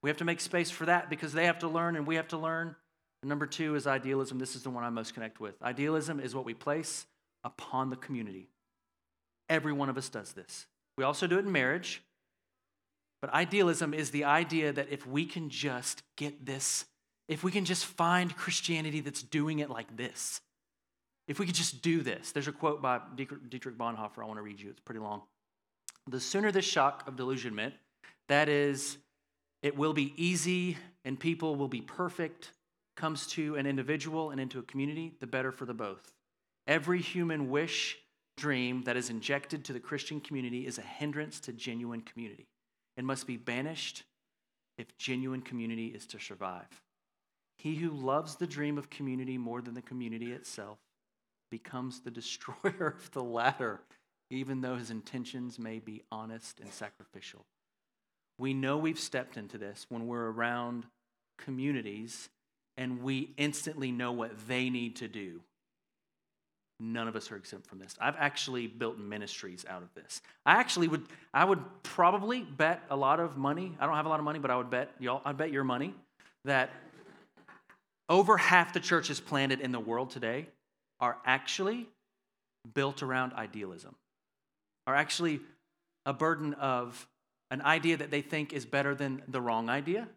[0.02, 2.28] We have to make space for that because they have to learn and we have
[2.28, 2.74] to learn.
[3.22, 4.38] And number two is idealism.
[4.38, 5.60] This is the one I most connect with.
[5.62, 7.06] Idealism is what we place
[7.44, 8.48] upon the community.
[9.48, 10.66] Every one of us does this.
[10.98, 12.02] We also do it in marriage.
[13.20, 16.84] But idealism is the idea that if we can just get this,
[17.28, 20.40] if we can just find Christianity that's doing it like this,
[21.28, 22.32] if we could just do this.
[22.32, 24.70] There's a quote by Dietrich Bonhoeffer I want to read you.
[24.70, 25.22] It's pretty long.
[26.08, 27.74] The sooner the shock of delusionment,
[28.28, 28.98] that is,
[29.62, 32.52] it will be easy and people will be perfect,
[32.96, 36.12] comes to an individual and into a community, the better for the both.
[36.66, 37.98] Every human wish,
[38.36, 42.46] dream that is injected to the Christian community is a hindrance to genuine community
[42.96, 44.04] and must be banished
[44.78, 46.82] if genuine community is to survive.
[47.56, 50.78] He who loves the dream of community more than the community itself
[51.50, 53.80] becomes the destroyer of the latter,
[54.30, 57.44] even though his intentions may be honest and sacrificial.
[58.42, 60.84] We know we've stepped into this when we're around
[61.38, 62.28] communities
[62.76, 65.40] and we instantly know what they need to do
[66.82, 67.94] None of us are exempt from this.
[68.00, 70.20] I've actually built ministries out of this.
[70.44, 73.76] I actually would I would probably bet a lot of money.
[73.78, 75.62] I don't have a lot of money, but I would bet y'all I bet your
[75.62, 75.94] money
[76.44, 76.70] that
[78.08, 80.48] over half the churches planted in the world today
[80.98, 81.86] are actually
[82.74, 83.94] built around idealism.
[84.88, 85.38] Are actually
[86.04, 87.06] a burden of
[87.52, 90.08] an idea that they think is better than the wrong idea.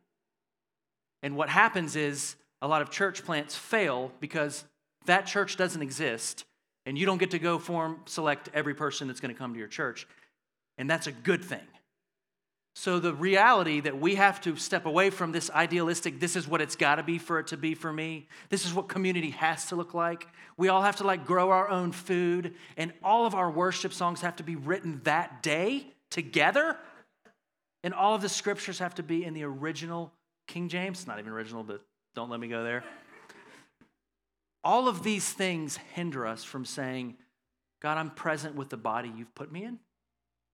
[1.22, 4.64] And what happens is a lot of church plants fail because
[5.06, 6.46] that church doesn't exist
[6.86, 9.60] and you don't get to go form select every person that's going to come to
[9.60, 10.08] your church.
[10.78, 11.68] And that's a good thing.
[12.78, 16.62] So, the reality that we have to step away from this idealistic, this is what
[16.62, 18.28] it's got to be for it to be for me.
[18.50, 20.28] This is what community has to look like.
[20.58, 24.20] We all have to like grow our own food, and all of our worship songs
[24.22, 26.78] have to be written that day together.
[27.86, 30.12] And all of the scriptures have to be in the original
[30.48, 31.06] King James.
[31.06, 31.82] Not even original, but
[32.16, 32.84] don't let me go there.
[34.64, 37.16] All of these things hinder us from saying,
[37.84, 39.78] God, I'm present with the body you've put me in,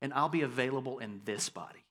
[0.01, 1.85] and I'll be available in this body.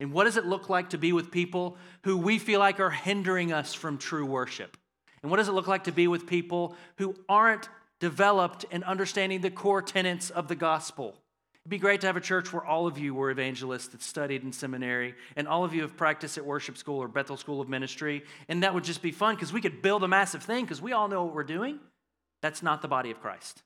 [0.00, 2.90] And what does it look like to be with people who we feel like are
[2.90, 4.76] hindering us from true worship?
[5.22, 7.70] And what does it look like to be with people who aren't
[8.00, 11.23] developed in understanding the core tenets of the gospel?
[11.64, 14.42] It'd be great to have a church where all of you were evangelists that studied
[14.42, 17.70] in seminary, and all of you have practiced at worship school or Bethel School of
[17.70, 20.82] Ministry, and that would just be fun because we could build a massive thing because
[20.82, 21.80] we all know what we're doing.
[22.42, 23.62] That's not the body of Christ.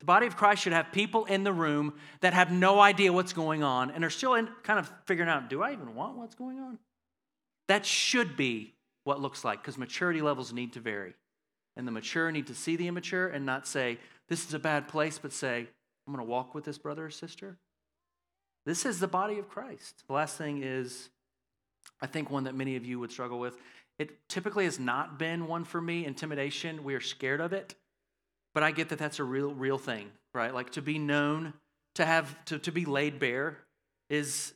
[0.00, 3.32] The body of Christ should have people in the room that have no idea what's
[3.32, 6.34] going on and are still in, kind of figuring out do I even want what's
[6.34, 6.80] going on?
[7.68, 8.74] That should be
[9.04, 11.14] what looks like because maturity levels need to vary.
[11.76, 13.98] And the mature need to see the immature and not say,
[14.28, 15.68] this is a bad place, but say,
[16.06, 17.56] I'm going to walk with this brother or sister.
[18.66, 20.04] This is the body of Christ.
[20.06, 21.10] The last thing is,
[22.00, 23.56] I think one that many of you would struggle with.
[23.98, 26.82] It typically has not been one for me intimidation.
[26.82, 27.74] We are scared of it.
[28.54, 30.54] But I get that that's a real, real thing, right?
[30.54, 31.54] Like to be known,
[31.96, 33.58] to have, to, to be laid bare
[34.08, 34.54] is,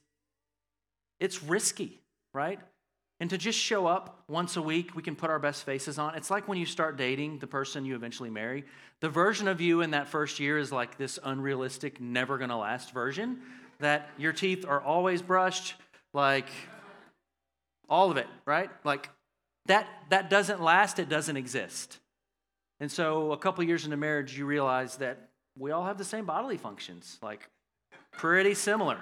[1.20, 2.00] it's risky,
[2.32, 2.60] right?
[3.20, 6.14] And to just show up once a week, we can put our best faces on.
[6.14, 8.64] It's like when you start dating the person you eventually marry.
[9.00, 12.92] The version of you in that first year is like this unrealistic, never gonna last
[12.92, 13.40] version
[13.80, 15.74] that your teeth are always brushed,
[16.12, 16.48] like
[17.88, 18.70] all of it, right?
[18.84, 19.08] Like
[19.66, 21.98] that that doesn't last, it doesn't exist.
[22.80, 26.24] And so a couple years into marriage, you realize that we all have the same
[26.24, 27.48] bodily functions, like
[28.12, 28.98] pretty similar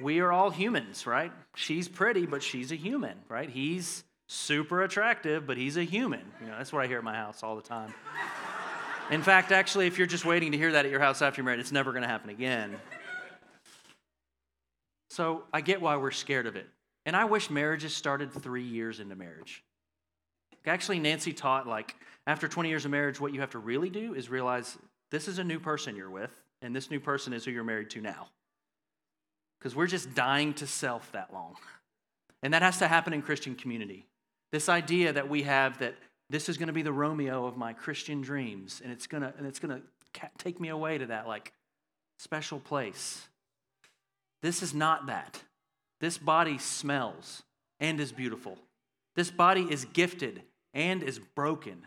[0.00, 1.32] we are all humans, right?
[1.54, 3.48] She's pretty, but she's a human, right?
[3.48, 6.22] He's super attractive, but he's a human.
[6.40, 7.94] You know, that's what I hear at my house all the time.
[9.10, 11.46] In fact, actually, if you're just waiting to hear that at your house after you're
[11.46, 12.76] married, it's never going to happen again.
[15.10, 16.66] So I get why we're scared of it.
[17.06, 19.62] And I wish marriages started three years into marriage.
[20.66, 21.94] Actually, Nancy taught like
[22.26, 24.76] after 20 years of marriage, what you have to really do is realize
[25.12, 27.90] this is a new person you're with, and this new person is who you're married
[27.90, 28.26] to now
[29.58, 31.56] because we're just dying to self that long.
[32.42, 34.06] And that has to happen in Christian community.
[34.52, 35.96] This idea that we have that
[36.30, 39.32] this is going to be the Romeo of my Christian dreams, and it's going to
[39.38, 41.52] and it's going to take me away to that like
[42.18, 43.26] special place.
[44.42, 45.42] This is not that.
[46.00, 47.42] This body smells
[47.80, 48.58] and is beautiful.
[49.14, 50.42] This body is gifted
[50.74, 51.86] and is broken.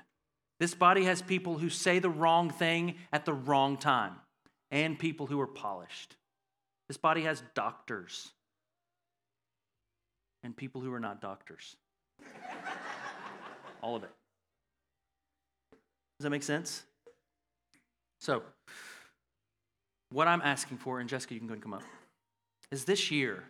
[0.60, 4.16] This body has people who say the wrong thing at the wrong time
[4.72, 6.16] and people who are polished.
[6.90, 8.32] This body has doctors
[10.44, 11.78] and people who are not doctors.
[13.82, 14.12] All of it.
[16.20, 16.84] Does that make sense?
[18.20, 18.44] So,
[20.12, 21.84] what I'm asking for, and Jessica, you can go and come up,
[22.72, 23.46] is this year,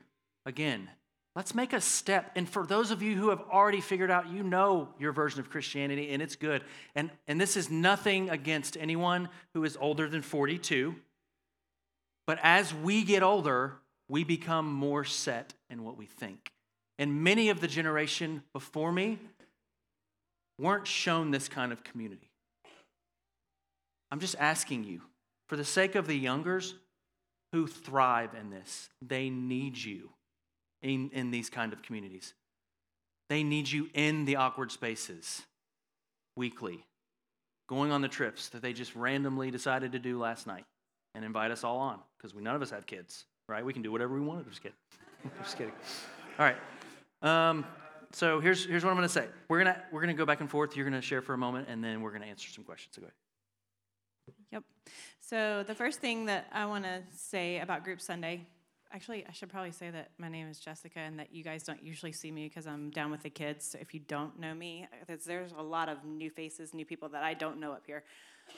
[0.45, 0.89] again,
[1.35, 2.31] Let's make a step.
[2.35, 5.49] And for those of you who have already figured out, you know your version of
[5.49, 6.63] Christianity and it's good.
[6.95, 10.95] And, and this is nothing against anyone who is older than 42.
[12.29, 13.73] But as we get older,
[14.07, 16.51] we become more set in what we think.
[16.99, 19.17] And many of the generation before me
[20.59, 22.29] weren't shown this kind of community.
[24.11, 25.01] I'm just asking you,
[25.47, 26.75] for the sake of the youngers
[27.51, 30.11] who thrive in this, they need you
[30.83, 32.35] in, in these kind of communities.
[33.29, 35.41] They need you in the awkward spaces
[36.35, 36.85] weekly,
[37.67, 40.65] going on the trips that they just randomly decided to do last night
[41.15, 43.63] and invite us all on because we none of us have kids, right?
[43.63, 44.47] We can do whatever we want.
[44.49, 44.77] Just kidding.
[45.43, 45.73] Just kidding.
[46.37, 46.57] All right.
[47.21, 47.65] Um,
[48.11, 49.27] so here's here's what I'm going to say.
[49.47, 50.75] We're gonna we're gonna go back and forth.
[50.75, 52.95] You're gonna share for a moment, and then we're gonna answer some questions.
[52.95, 53.13] So go ahead.
[54.51, 54.63] Yep.
[55.21, 58.47] So the first thing that I want to say about Group Sunday,
[58.91, 61.83] actually, I should probably say that my name is Jessica, and that you guys don't
[61.83, 63.65] usually see me because I'm down with the kids.
[63.65, 67.23] So if you don't know me, there's a lot of new faces, new people that
[67.23, 68.03] I don't know up here.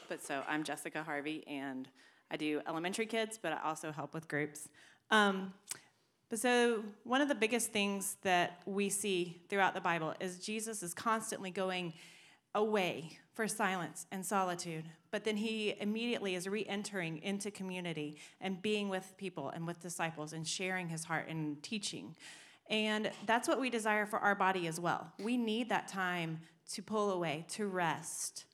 [0.08, 1.90] But so I'm Jessica Harvey, and
[2.32, 4.70] I do elementary kids, but I also help with groups.
[5.10, 5.54] Um,
[6.30, 10.82] but so, one of the biggest things that we see throughout the Bible is Jesus
[10.82, 11.94] is constantly going
[12.56, 14.86] away for silence and solitude.
[15.12, 19.82] But then he immediately is re entering into community and being with people and with
[19.82, 22.16] disciples and sharing his heart and teaching.
[22.70, 25.12] And that's what we desire for our body as well.
[25.20, 26.40] We need that time
[26.74, 28.46] to pull away, to rest,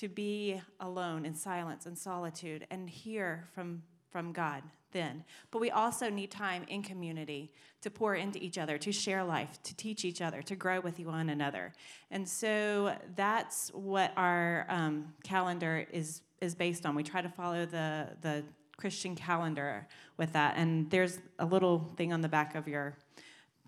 [0.00, 5.24] to be alone in silence and solitude and hear from, from God then.
[5.50, 9.62] But we also need time in community to pour into each other, to share life,
[9.62, 11.74] to teach each other, to grow with one another.
[12.10, 16.94] And so that's what our um, calendar is is based on.
[16.94, 18.42] We try to follow the the
[18.78, 19.86] Christian calendar
[20.16, 20.54] with that.
[20.56, 22.96] And there's a little thing on the back of your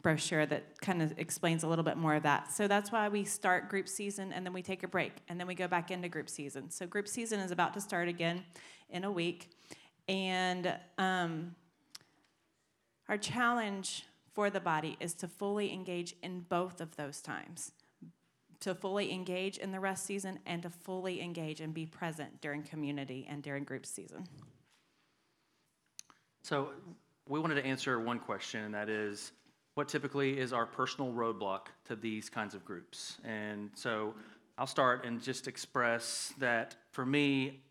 [0.02, 2.52] brochure that kind of explains a little bit more of that.
[2.52, 5.46] So that's why we start group season and then we take a break and then
[5.46, 6.70] we go back into group season.
[6.70, 8.44] So group season is about to start again
[8.90, 9.50] in a week.
[10.08, 11.54] And um,
[13.08, 17.72] our challenge for the body is to fully engage in both of those times
[18.62, 22.62] to fully engage in the rest season and to fully engage and be present during
[22.62, 24.24] community and during group season.
[26.42, 26.70] So,
[27.28, 29.32] we wanted to answer one question, and that is
[29.74, 33.18] what typically is our personal roadblock to these kinds of groups?
[33.24, 34.14] And so,
[34.58, 37.62] I'll start and just express that for me,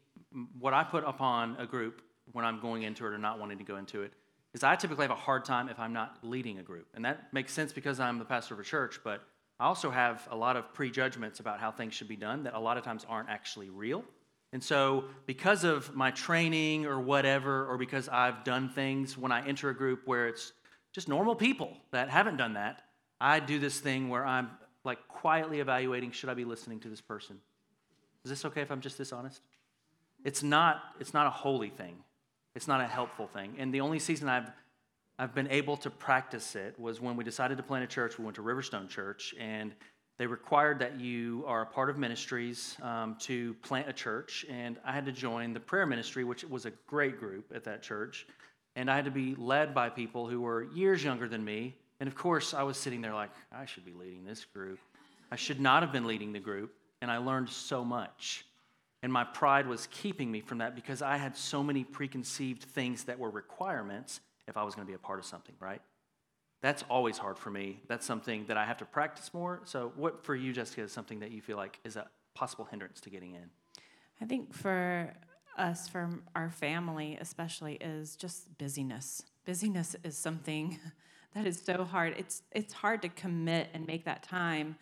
[0.59, 3.63] what I put upon a group when I'm going into it or not wanting to
[3.63, 4.13] go into it
[4.53, 6.87] is I typically have a hard time if I'm not leading a group.
[6.93, 9.21] And that makes sense because I'm the pastor of a church, but
[9.59, 12.59] I also have a lot of prejudgments about how things should be done that a
[12.59, 14.03] lot of times aren't actually real.
[14.53, 19.47] And so, because of my training or whatever, or because I've done things when I
[19.47, 20.51] enter a group where it's
[20.93, 22.83] just normal people that haven't done that,
[23.19, 24.49] I do this thing where I'm
[24.83, 27.39] like quietly evaluating should I be listening to this person?
[28.23, 29.41] Is this okay if I'm just this honest?
[30.23, 31.97] It's not, it's not a holy thing.
[32.55, 33.55] It's not a helpful thing.
[33.57, 34.51] And the only season I've
[35.21, 38.17] I've been able to practice it was when we decided to plant a church.
[38.17, 39.71] We went to Riverstone Church, and
[40.17, 44.47] they required that you are a part of ministries um, to plant a church.
[44.49, 47.83] And I had to join the prayer ministry, which was a great group at that
[47.83, 48.25] church.
[48.75, 51.75] And I had to be led by people who were years younger than me.
[51.99, 54.79] And of course, I was sitting there like, I should be leading this group.
[55.31, 56.73] I should not have been leading the group.
[57.01, 58.45] And I learned so much.
[59.03, 63.05] And my pride was keeping me from that because I had so many preconceived things
[63.05, 65.81] that were requirements if I was going to be a part of something, right?
[66.61, 67.81] That's always hard for me.
[67.87, 69.61] That's something that I have to practice more.
[69.63, 73.01] So, what for you, Jessica, is something that you feel like is a possible hindrance
[73.01, 73.49] to getting in?
[74.21, 75.11] I think for
[75.57, 79.23] us, for our family especially, is just busyness.
[79.45, 80.79] Busyness is something
[81.35, 82.15] that is so hard.
[82.17, 84.75] It's it's hard to commit and make that time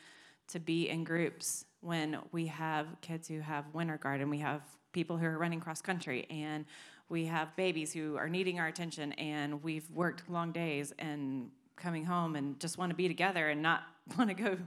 [0.49, 4.61] to be in groups when we have kids who have winter garden, we have
[4.91, 6.65] people who are running cross country, and
[7.07, 12.03] we have babies who are needing our attention, and we've worked long days and coming
[12.03, 13.83] home and just want to be together and not
[14.17, 14.57] want to go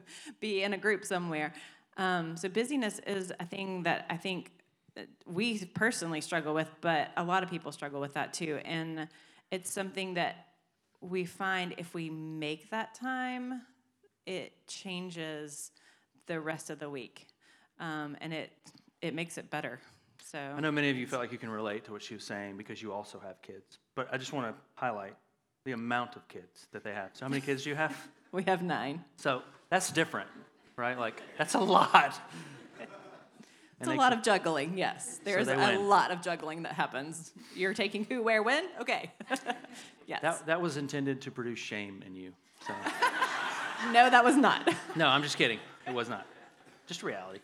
[0.41, 1.53] be in a group somewhere.
[1.99, 4.51] Um, so busyness is a thing that I think
[5.27, 8.61] we personally struggle with, but a lot of people struggle with that too.
[8.65, 9.09] And
[9.51, 10.47] it's something that
[11.01, 13.63] we find if we make that time,
[14.27, 15.73] it changes
[16.27, 17.27] the rest of the week,
[17.81, 18.53] um, and it
[19.01, 19.81] it makes it better.
[20.23, 22.25] So I know many of you felt like you can relate to what she was
[22.25, 23.79] saying because you also have kids.
[23.97, 25.15] But I just want to highlight
[25.65, 27.11] the amount of kids that they have.
[27.15, 27.97] So how many kids do you have?
[28.33, 29.05] we have nine.
[29.17, 30.29] So that's different,
[30.77, 30.99] right?
[30.99, 32.19] Like that's a lot.
[33.83, 35.21] It's a lot of juggling, yes.
[35.25, 37.33] There's so a lot of juggling that happens.
[37.57, 38.65] You're taking who, where, when?
[38.81, 39.11] Okay.
[40.07, 40.23] yes.
[40.23, 42.33] That, that was intended to produce shame in you.
[42.67, 42.73] So,
[43.93, 44.73] No, that was not.
[44.97, 45.59] no, I'm just kidding.
[45.87, 46.27] It was not.
[46.87, 47.41] Just reality.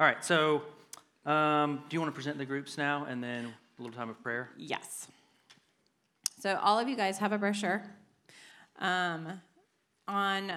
[0.00, 0.62] All right, so
[1.24, 3.44] um, do you want to present the groups now and then
[3.78, 4.50] a little time of prayer?
[4.56, 5.06] Yes.
[6.40, 7.82] So all of you guys have a brochure.
[8.80, 9.40] Um,
[10.08, 10.52] on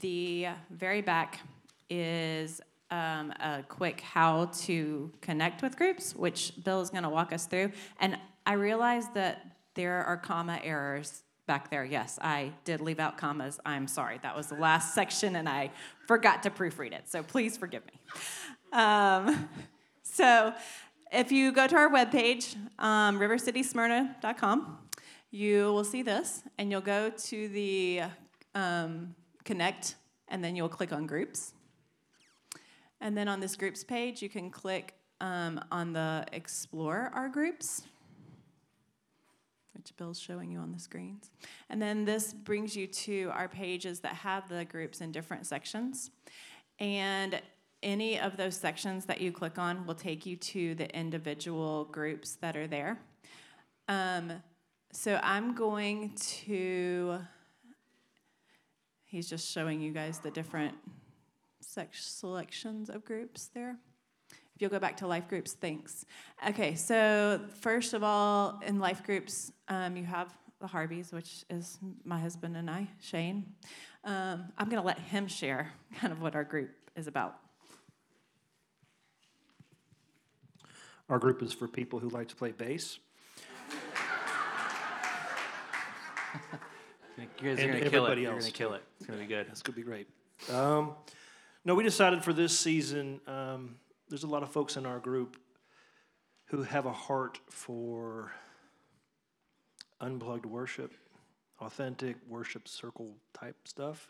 [0.00, 1.40] the very back
[1.88, 2.60] is
[2.90, 7.46] um, a quick how to connect with groups, which Bill is going to walk us
[7.46, 7.72] through.
[8.00, 11.84] And I realized that there are comma errors back there.
[11.84, 13.58] Yes, I did leave out commas.
[13.64, 14.18] I'm sorry.
[14.22, 15.70] That was the last section, and I
[16.06, 17.08] forgot to proofread it.
[17.08, 18.00] So please forgive me.
[18.72, 19.48] Um,
[20.02, 20.52] so
[21.12, 24.78] if you go to our webpage, um, rivercitysmyrna.com,
[25.30, 28.02] you will see this, and you'll go to the
[28.54, 29.14] um,
[29.44, 29.96] connect,
[30.28, 31.54] and then you'll click on groups.
[33.00, 37.82] And then on this groups page, you can click um, on the explore our groups,
[39.74, 41.30] which Bill's showing you on the screens.
[41.70, 46.10] And then this brings you to our pages that have the groups in different sections.
[46.80, 47.40] And
[47.82, 52.34] any of those sections that you click on will take you to the individual groups
[52.40, 53.00] that are there.
[53.88, 54.32] Um,
[54.92, 57.18] so I'm going to,
[59.04, 60.74] he's just showing you guys the different
[61.92, 63.76] selections of groups there.
[64.30, 66.04] If you'll go back to life groups, thanks.
[66.48, 71.78] Okay, so first of all, in life groups, um, you have the Harveys, which is
[72.04, 73.46] my husband and I, Shane.
[74.04, 77.36] Um, I'm going to let him share kind of what our group is about.
[81.08, 82.98] Our group is for people who like to play bass.
[87.40, 88.10] You guys are And going to kill it.
[88.10, 88.82] everybody You're going to kill it.
[88.98, 89.46] It's going to be good.
[89.48, 90.06] That's going to be great.
[90.52, 90.92] Um,
[91.64, 93.76] no, we decided for this season, um,
[94.08, 95.36] there's a lot of folks in our group
[96.46, 98.32] who have a heart for
[100.00, 100.92] unplugged worship,
[101.60, 104.08] authentic worship circle type stuff,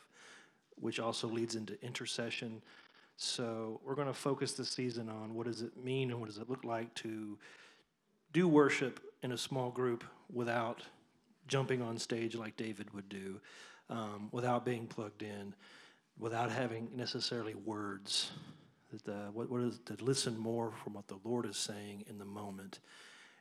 [0.76, 2.62] which also leads into intercession.
[3.16, 6.38] So we're going to focus this season on what does it mean and what does
[6.38, 7.38] it look like to
[8.32, 10.82] do worship in a small group without
[11.48, 13.40] jumping on stage like David would do,
[13.90, 15.54] um, without being plugged in,
[16.18, 18.30] without having necessarily words.
[18.92, 22.18] That uh, what, what is to listen more from what the Lord is saying in
[22.18, 22.80] the moment,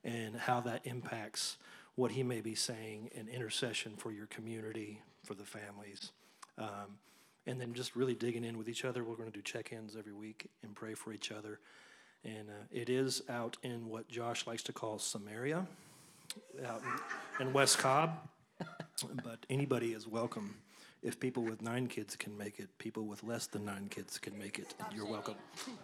[0.04, 1.58] and how that impacts
[1.96, 6.12] what He may be saying in intercession for your community, for the families.
[6.58, 7.00] Um,
[7.46, 9.04] and then just really digging in with each other.
[9.04, 11.60] We're going to do check-ins every week and pray for each other.
[12.26, 15.66] And uh, it is out in what Josh likes to call Samaria,
[16.66, 16.82] out
[17.40, 18.18] in, in West Cobb.
[19.24, 20.56] But anybody is welcome.
[21.04, 24.38] If people with nine kids can make it, people with less than nine kids can
[24.38, 24.74] make it.
[24.80, 25.36] And you're welcome.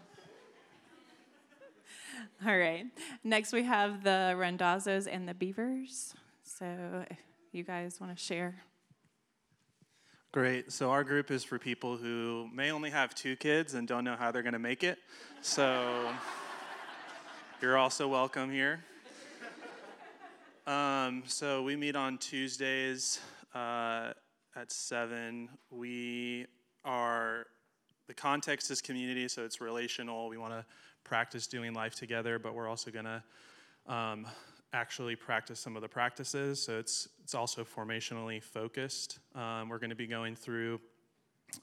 [2.45, 2.85] All right.
[3.23, 6.13] Next, we have the Rendazos and the Beavers.
[6.43, 7.17] So, if
[7.51, 8.63] you guys want to share.
[10.33, 10.71] Great.
[10.71, 14.15] So our group is for people who may only have two kids and don't know
[14.15, 14.97] how they're going to make it.
[15.41, 16.09] So
[17.61, 18.83] you're also welcome here.
[20.65, 23.19] Um, so we meet on Tuesdays
[23.53, 24.13] uh,
[24.55, 25.49] at seven.
[25.71, 26.45] We
[26.85, 27.45] are
[28.07, 30.27] the context is community, so it's relational.
[30.27, 30.65] We want to
[31.03, 33.23] practice doing life together, but we're also going to
[33.87, 34.27] um,
[34.73, 36.61] actually practice some of the practices.
[36.61, 39.19] So it's it's also formationally focused.
[39.35, 40.79] Um, we're going to be going through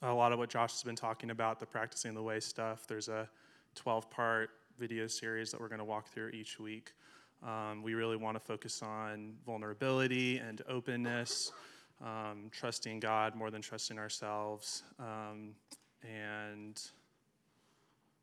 [0.03, 2.87] a lot of what Josh has been talking about, the practicing the way stuff.
[2.87, 3.29] There's a
[3.77, 6.93] 12-part video series that we're going to walk through each week.
[7.43, 11.53] Um, we really want to focus on vulnerability and openness,
[12.03, 15.55] um, trusting God more than trusting ourselves, um,
[16.03, 16.81] and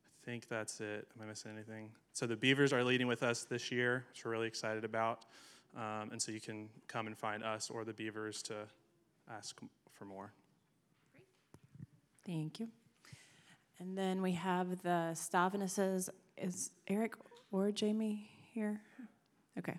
[0.05, 1.07] I think that's it.
[1.15, 1.89] Am I missing anything?
[2.13, 5.25] So the Beavers are leading with us this year, which we're really excited about.
[5.75, 8.55] Um, and so you can come and find us or the Beavers to
[9.29, 9.59] ask
[9.93, 10.31] for more.
[12.25, 12.67] Thank you.
[13.79, 16.09] And then we have the Stavinuses.
[16.37, 17.13] Is Eric
[17.51, 18.81] or Jamie here?
[19.57, 19.75] Okay.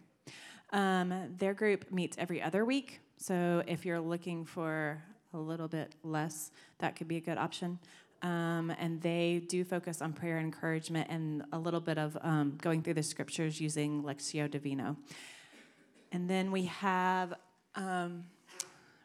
[0.72, 3.00] Um, their group meets every other week.
[3.18, 5.02] So if you're looking for
[5.34, 7.78] a little bit less, that could be a good option.
[8.22, 12.82] Um, and they do focus on prayer encouragement and a little bit of um, going
[12.82, 14.96] through the scriptures using Lectio Divina.
[16.12, 17.34] And then we have
[17.74, 18.24] um,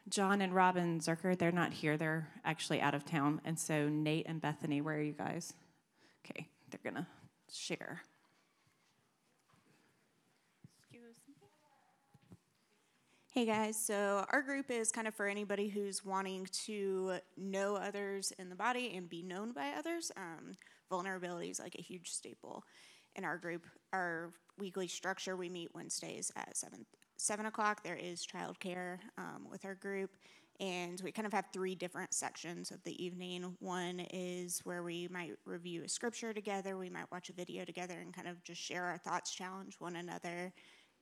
[0.10, 1.38] John and Robin Zerker.
[1.38, 3.42] They're not here, they're actually out of town.
[3.46, 5.54] And so Nate and Bethany, where are you guys?
[6.24, 7.06] Okay, they're to
[7.52, 8.02] share.
[13.34, 18.32] Hey guys, so our group is kind of for anybody who's wanting to know others
[18.38, 20.12] in the body and be known by others.
[20.16, 20.56] Um,
[20.88, 22.64] vulnerability is like a huge staple
[23.16, 23.66] in our group.
[23.92, 26.86] Our weekly structure, we meet Wednesdays at 7,
[27.18, 27.84] 7 o'clock.
[27.84, 30.12] There is childcare um, with our group,
[30.60, 33.56] And we kind of have three different sections of the evening.
[33.62, 38.00] One is where we might review a scripture together, we might watch a video together,
[38.00, 40.54] and kind of just share our thoughts, challenge one another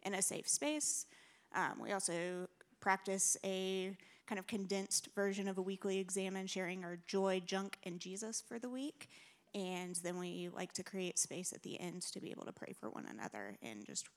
[0.04, 1.08] in a safe space.
[1.56, 2.48] Um, we also
[2.80, 3.96] practice a
[4.28, 8.60] kind of condensed version of a weekly examen, sharing our joy, junk, and Jesus for
[8.60, 9.10] the week.
[9.54, 12.74] And then we like to create space at the end to be able to pray
[12.80, 14.08] for one another and just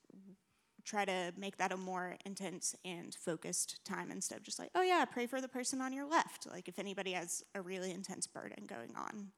[0.84, 4.82] try to make that a more intense and focused time instead of just like, oh
[4.82, 6.46] yeah, pray for the person on your left.
[6.50, 9.28] Like if anybody has a really intense burden going on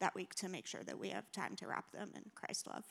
[0.00, 2.84] that week to make sure that we have time to wrap them in Christ love.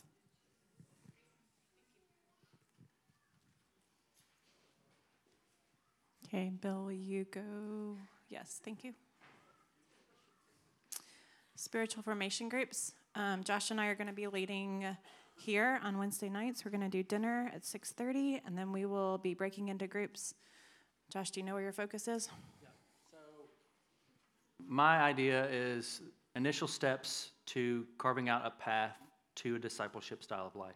[6.36, 7.96] Okay, Bill, you go?
[8.28, 8.94] Yes, thank you.
[11.56, 12.92] Spiritual formation groups.
[13.16, 14.86] Um, Josh and I are going to be leading
[15.38, 16.66] here on Wednesday nights.
[16.66, 20.34] We're going to do dinner at 6:30, and then we will be breaking into groups.
[21.10, 22.28] Josh, do you know where your focus is?
[22.62, 22.68] Yeah.
[23.12, 23.18] So
[24.68, 26.02] my idea is
[26.36, 28.98] initial steps to carving out a path
[29.36, 30.76] to a discipleship style of life.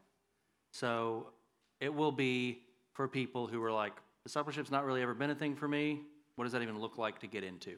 [0.72, 1.34] So
[1.82, 2.62] it will be
[2.94, 6.02] for people who are like, discipleship's not really ever been a thing for me.
[6.36, 7.76] What does that even look like to get into?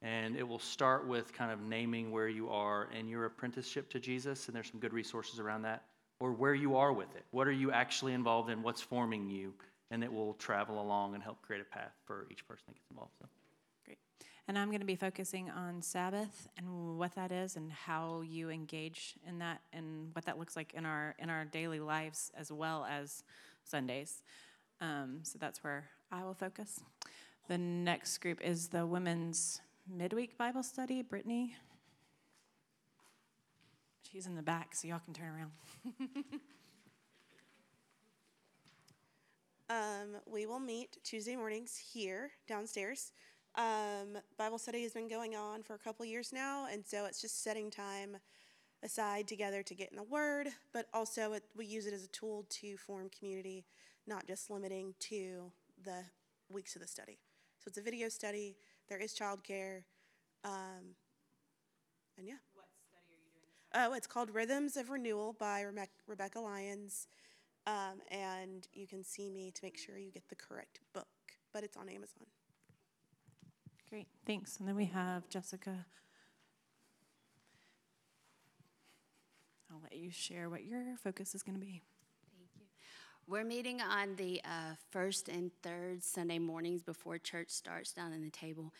[0.00, 4.00] And it will start with kind of naming where you are in your apprenticeship to
[4.00, 5.82] Jesus, and there's some good resources around that,
[6.20, 7.24] or where you are with it.
[7.32, 8.62] What are you actually involved in?
[8.62, 9.54] What's forming you?
[9.90, 12.90] And it will travel along and help create a path for each person that gets
[12.90, 13.12] involved.
[13.18, 13.26] So.
[13.84, 13.98] Great.
[14.46, 18.50] And I'm going to be focusing on Sabbath and what that is and how you
[18.50, 22.52] engage in that and what that looks like in our in our daily lives as
[22.52, 23.24] well as
[23.64, 24.22] Sundays.
[24.80, 26.80] Um, so that's where I will focus.
[27.48, 29.60] The next group is the women's
[29.90, 31.02] midweek Bible study.
[31.02, 31.56] Brittany.
[34.10, 35.50] She's in the back, so y'all can turn around.
[39.70, 43.12] Um, we will meet Tuesday mornings here downstairs.
[43.54, 47.20] Um, Bible study has been going on for a couple years now, and so it's
[47.20, 48.16] just setting time
[48.82, 52.08] aside together to get in the Word, but also it, we use it as a
[52.08, 53.66] tool to form community,
[54.08, 55.52] not just limiting to
[55.84, 56.02] the
[56.48, 57.18] weeks of the study.
[57.58, 58.56] So it's a video study.
[58.88, 59.82] There is childcare,
[60.44, 60.96] um,
[62.16, 62.34] and yeah.
[62.54, 63.30] What study are you
[63.82, 63.90] doing?
[63.90, 67.06] Oh, it's called Rhythms of Renewal by Rebe- Rebekah Lyons.
[67.66, 71.06] Um, and you can see me to make sure you get the correct book,
[71.52, 72.24] but it's on Amazon.
[73.90, 74.56] Great, thanks.
[74.58, 75.84] And then we have Jessica.
[79.70, 81.82] I'll let you share what your focus is going to be.
[83.30, 88.24] We're meeting on the uh, first and third Sunday mornings before church starts down in
[88.24, 88.72] the table.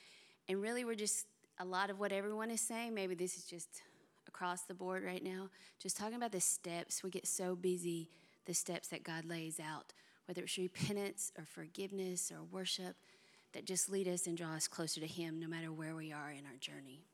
[0.49, 1.27] And really, we're just
[1.59, 2.95] a lot of what everyone is saying.
[2.95, 3.83] Maybe this is just
[4.27, 5.51] across the board right now.
[5.79, 7.03] Just talking about the steps.
[7.03, 8.09] We get so busy
[8.47, 9.93] the steps that God lays out,
[10.25, 12.97] whether it's repentance or forgiveness or worship,
[13.53, 16.31] that just lead us and draw us closer to Him no matter where we are
[16.31, 17.05] in our journey.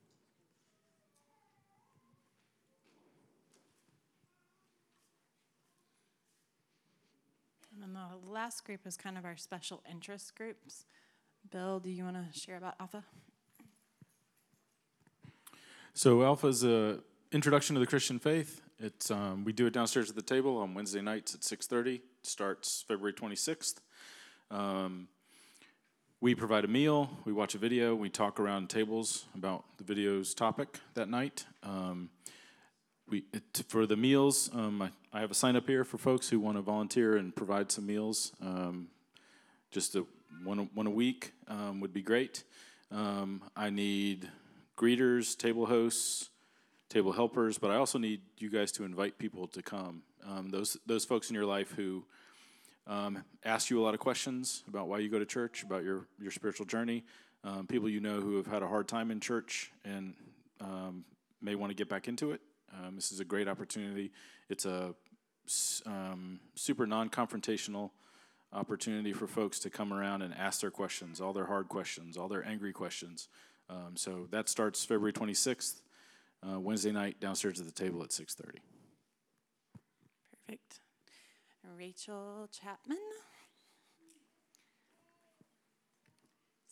[7.84, 10.86] And the last group is kind of our special interest groups.
[11.50, 13.04] Bill, do you want to share about Alpha?
[15.92, 18.62] So Alpha is a introduction to the Christian faith.
[18.78, 22.00] It's um, we do it downstairs at the table on Wednesday nights at 6:30.
[22.22, 23.80] Starts February 26th.
[24.50, 25.08] Um,
[26.22, 27.10] we provide a meal.
[27.26, 27.94] We watch a video.
[27.94, 31.44] We talk around tables about the video's topic that night.
[31.62, 32.08] Um,
[33.08, 33.24] we
[33.68, 34.50] for the meals.
[34.52, 37.34] Um, I, I, have a sign up here for folks who want to volunteer and
[37.34, 38.32] provide some meals.
[38.40, 38.88] Um,
[39.70, 40.06] just a,
[40.44, 42.44] one one a week um, would be great.
[43.56, 44.30] I need
[44.76, 46.30] greeters, table hosts
[46.94, 50.02] table helpers, but I also need you guys to invite people to come.
[50.24, 52.04] Um, those those folks in your life who
[52.86, 56.06] um, ask you a lot of questions about why you go to church, about your
[56.20, 57.04] your spiritual journey.
[57.42, 60.14] Um, people you know who have had a hard time in church and
[60.60, 61.04] um,
[61.42, 62.40] may want to get back into it.
[62.74, 64.12] Um, this is a great opportunity.
[64.48, 64.94] It's a
[65.86, 67.90] um, super non-confrontational
[68.52, 72.28] opportunity for folks to come around and ask their questions, all their hard questions, all
[72.28, 73.28] their angry questions.
[73.94, 75.80] so that starts February 26th
[76.46, 78.58] uh, Wednesday night downstairs at the table at 6:30.
[80.46, 80.80] Perfect.
[81.76, 82.98] Rachel Chapman.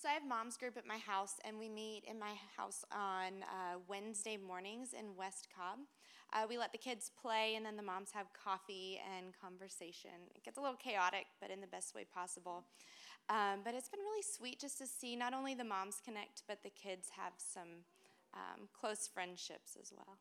[0.02, 3.44] So I have mom's group at my house, and we meet in my house on
[3.44, 5.78] uh, Wednesday mornings in West Cobb.
[6.32, 10.10] Uh, we let the kids play, and then the moms have coffee and conversation.
[10.34, 12.64] It gets a little chaotic, but in the best way possible.
[13.30, 16.64] Um, but it's been really sweet just to see not only the moms connect, but
[16.64, 17.84] the kids have some
[18.34, 20.16] um, close friendships as well.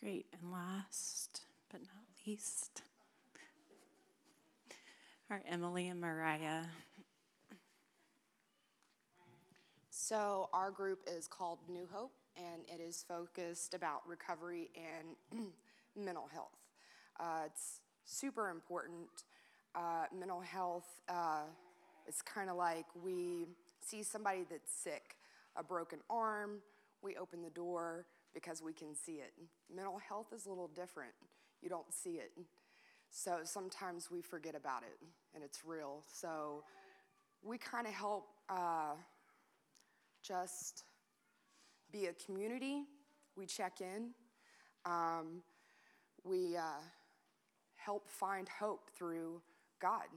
[0.00, 0.24] Great.
[0.32, 2.80] And last but not least,
[5.30, 6.64] are Emily and Mariah.
[9.90, 15.46] So, our group is called New Hope, and it is focused about recovery and
[15.96, 16.56] mental health.
[17.18, 19.08] Uh, it's super important.
[19.74, 21.42] Uh, mental health uh,
[22.06, 23.46] it's kind of like we
[23.80, 25.16] see somebody that's sick,
[25.56, 26.58] a broken arm,
[27.02, 29.32] we open the door because we can see it.
[29.74, 31.12] Mental health is a little different.
[31.62, 32.32] You don't see it.
[33.16, 34.98] So sometimes we forget about it
[35.36, 36.02] and it's real.
[36.12, 36.64] So
[37.44, 38.94] we kind of help uh,
[40.20, 40.82] just
[41.92, 42.82] be a community.
[43.36, 44.10] We check in.
[44.84, 45.42] Um,
[46.24, 46.82] we uh,
[47.76, 49.40] help find hope through
[49.80, 50.08] God.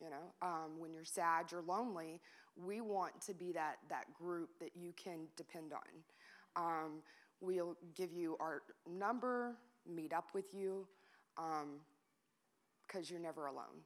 [0.00, 2.18] You know, um, when you're sad, you're lonely.
[2.56, 6.64] We want to be that that group that you can depend on.
[6.64, 6.92] Um,
[7.42, 9.52] we'll give you our number,
[9.86, 10.86] meet up with you,
[12.92, 13.84] because you're never alone.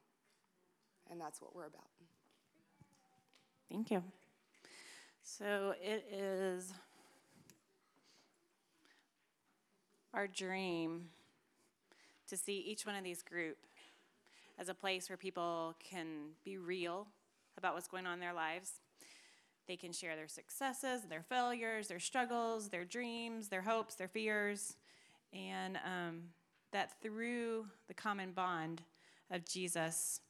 [1.11, 1.89] And that's what we're about.
[3.71, 4.03] Thank you.
[5.23, 6.73] So it is
[10.15, 11.07] our dream
[12.29, 13.59] to see each one of these group
[14.59, 17.07] as a place where people can be real
[17.59, 18.81] about what's going on in their lives.
[19.69, 24.77] They can share their successes, their failures, their struggles, their dreams, their hopes, their fears,
[25.33, 26.23] and um,
[26.73, 28.83] that through the common bond
[29.31, 30.21] of Jesus,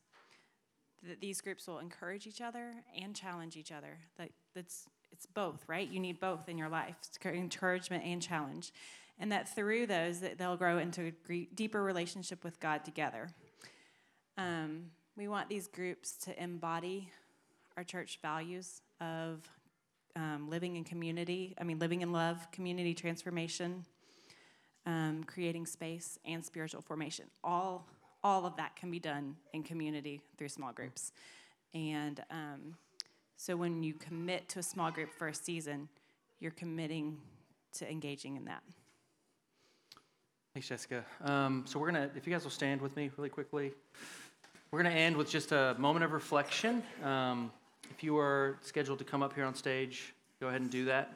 [1.02, 3.98] that these groups will encourage each other and challenge each other.
[4.18, 5.88] That that's it's both, right?
[5.88, 8.72] You need both in your life, encouragement and challenge,
[9.18, 13.28] and that through those that they'll grow into a deeper relationship with God together.
[14.36, 14.86] Um,
[15.16, 17.10] we want these groups to embody
[17.76, 19.48] our church values of
[20.14, 21.54] um, living in community.
[21.58, 23.84] I mean, living in love, community transformation,
[24.86, 27.26] um, creating space, and spiritual formation.
[27.44, 27.86] All
[28.26, 31.12] all of that can be done in community through small groups.
[31.74, 32.74] And um,
[33.36, 35.88] so when you commit to a small group for a season,
[36.40, 37.18] you're committing
[37.74, 38.64] to engaging in that.
[40.54, 41.04] Thanks, Jessica.
[41.22, 43.72] Um, so we're gonna, if you guys will stand with me really quickly,
[44.72, 46.82] we're gonna end with just a moment of reflection.
[47.04, 47.52] Um,
[47.92, 51.12] if you are scheduled to come up here on stage, go ahead and do that.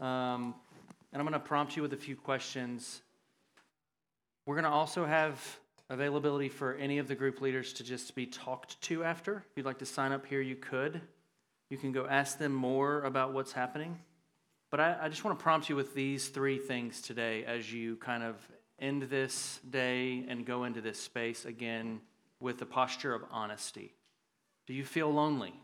[0.00, 0.54] Um,
[1.12, 3.02] and I'm gonna prompt you with a few questions.
[4.46, 5.38] We're gonna also have
[5.90, 9.44] availability for any of the group leaders to just be talked to after.
[9.50, 11.00] If you'd like to sign up here, you could.
[11.68, 13.98] You can go ask them more about what's happening.
[14.70, 17.96] But I, I just want to prompt you with these three things today as you
[17.96, 18.36] kind of
[18.78, 22.00] end this day and go into this space again
[22.40, 23.94] with a posture of honesty.
[24.66, 25.54] Do you feel lonely?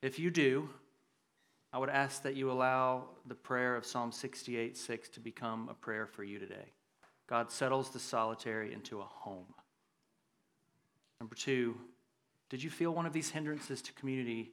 [0.00, 0.68] If you do,
[1.72, 5.74] I would ask that you allow the prayer of Psalm 68 6 to become a
[5.74, 6.72] prayer for you today.
[7.32, 9.46] God settles the solitary into a home.
[11.18, 11.76] Number two,
[12.50, 14.52] did you feel one of these hindrances to community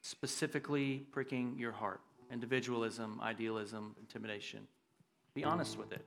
[0.00, 2.00] specifically pricking your heart?
[2.32, 4.60] Individualism, idealism, intimidation.
[5.34, 6.06] Be honest with it.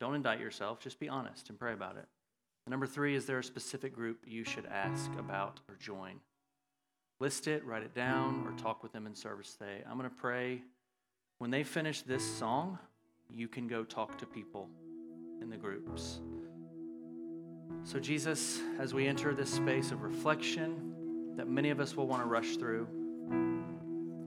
[0.00, 2.08] Don't indict yourself, just be honest and pray about it.
[2.66, 6.18] And number three, is there a specific group you should ask about or join?
[7.20, 9.84] List it, write it down, or talk with them in service today.
[9.88, 10.62] I'm going to pray.
[11.38, 12.80] When they finish this song,
[13.30, 14.68] you can go talk to people
[15.44, 16.20] in the groups.
[17.84, 22.22] So, Jesus, as we enter this space of reflection that many of us will want
[22.22, 22.88] to rush through,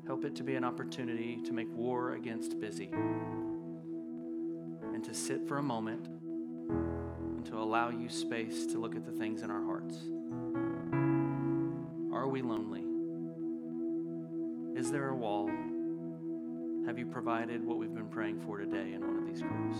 [0.05, 2.91] help it to be an opportunity to make war against busy
[4.93, 9.11] and to sit for a moment and to allow you space to look at the
[9.11, 9.97] things in our hearts.
[12.13, 12.84] Are we lonely?
[14.80, 15.49] Is there a wall?
[16.86, 19.80] Have you provided what we've been praying for today in one of these groups?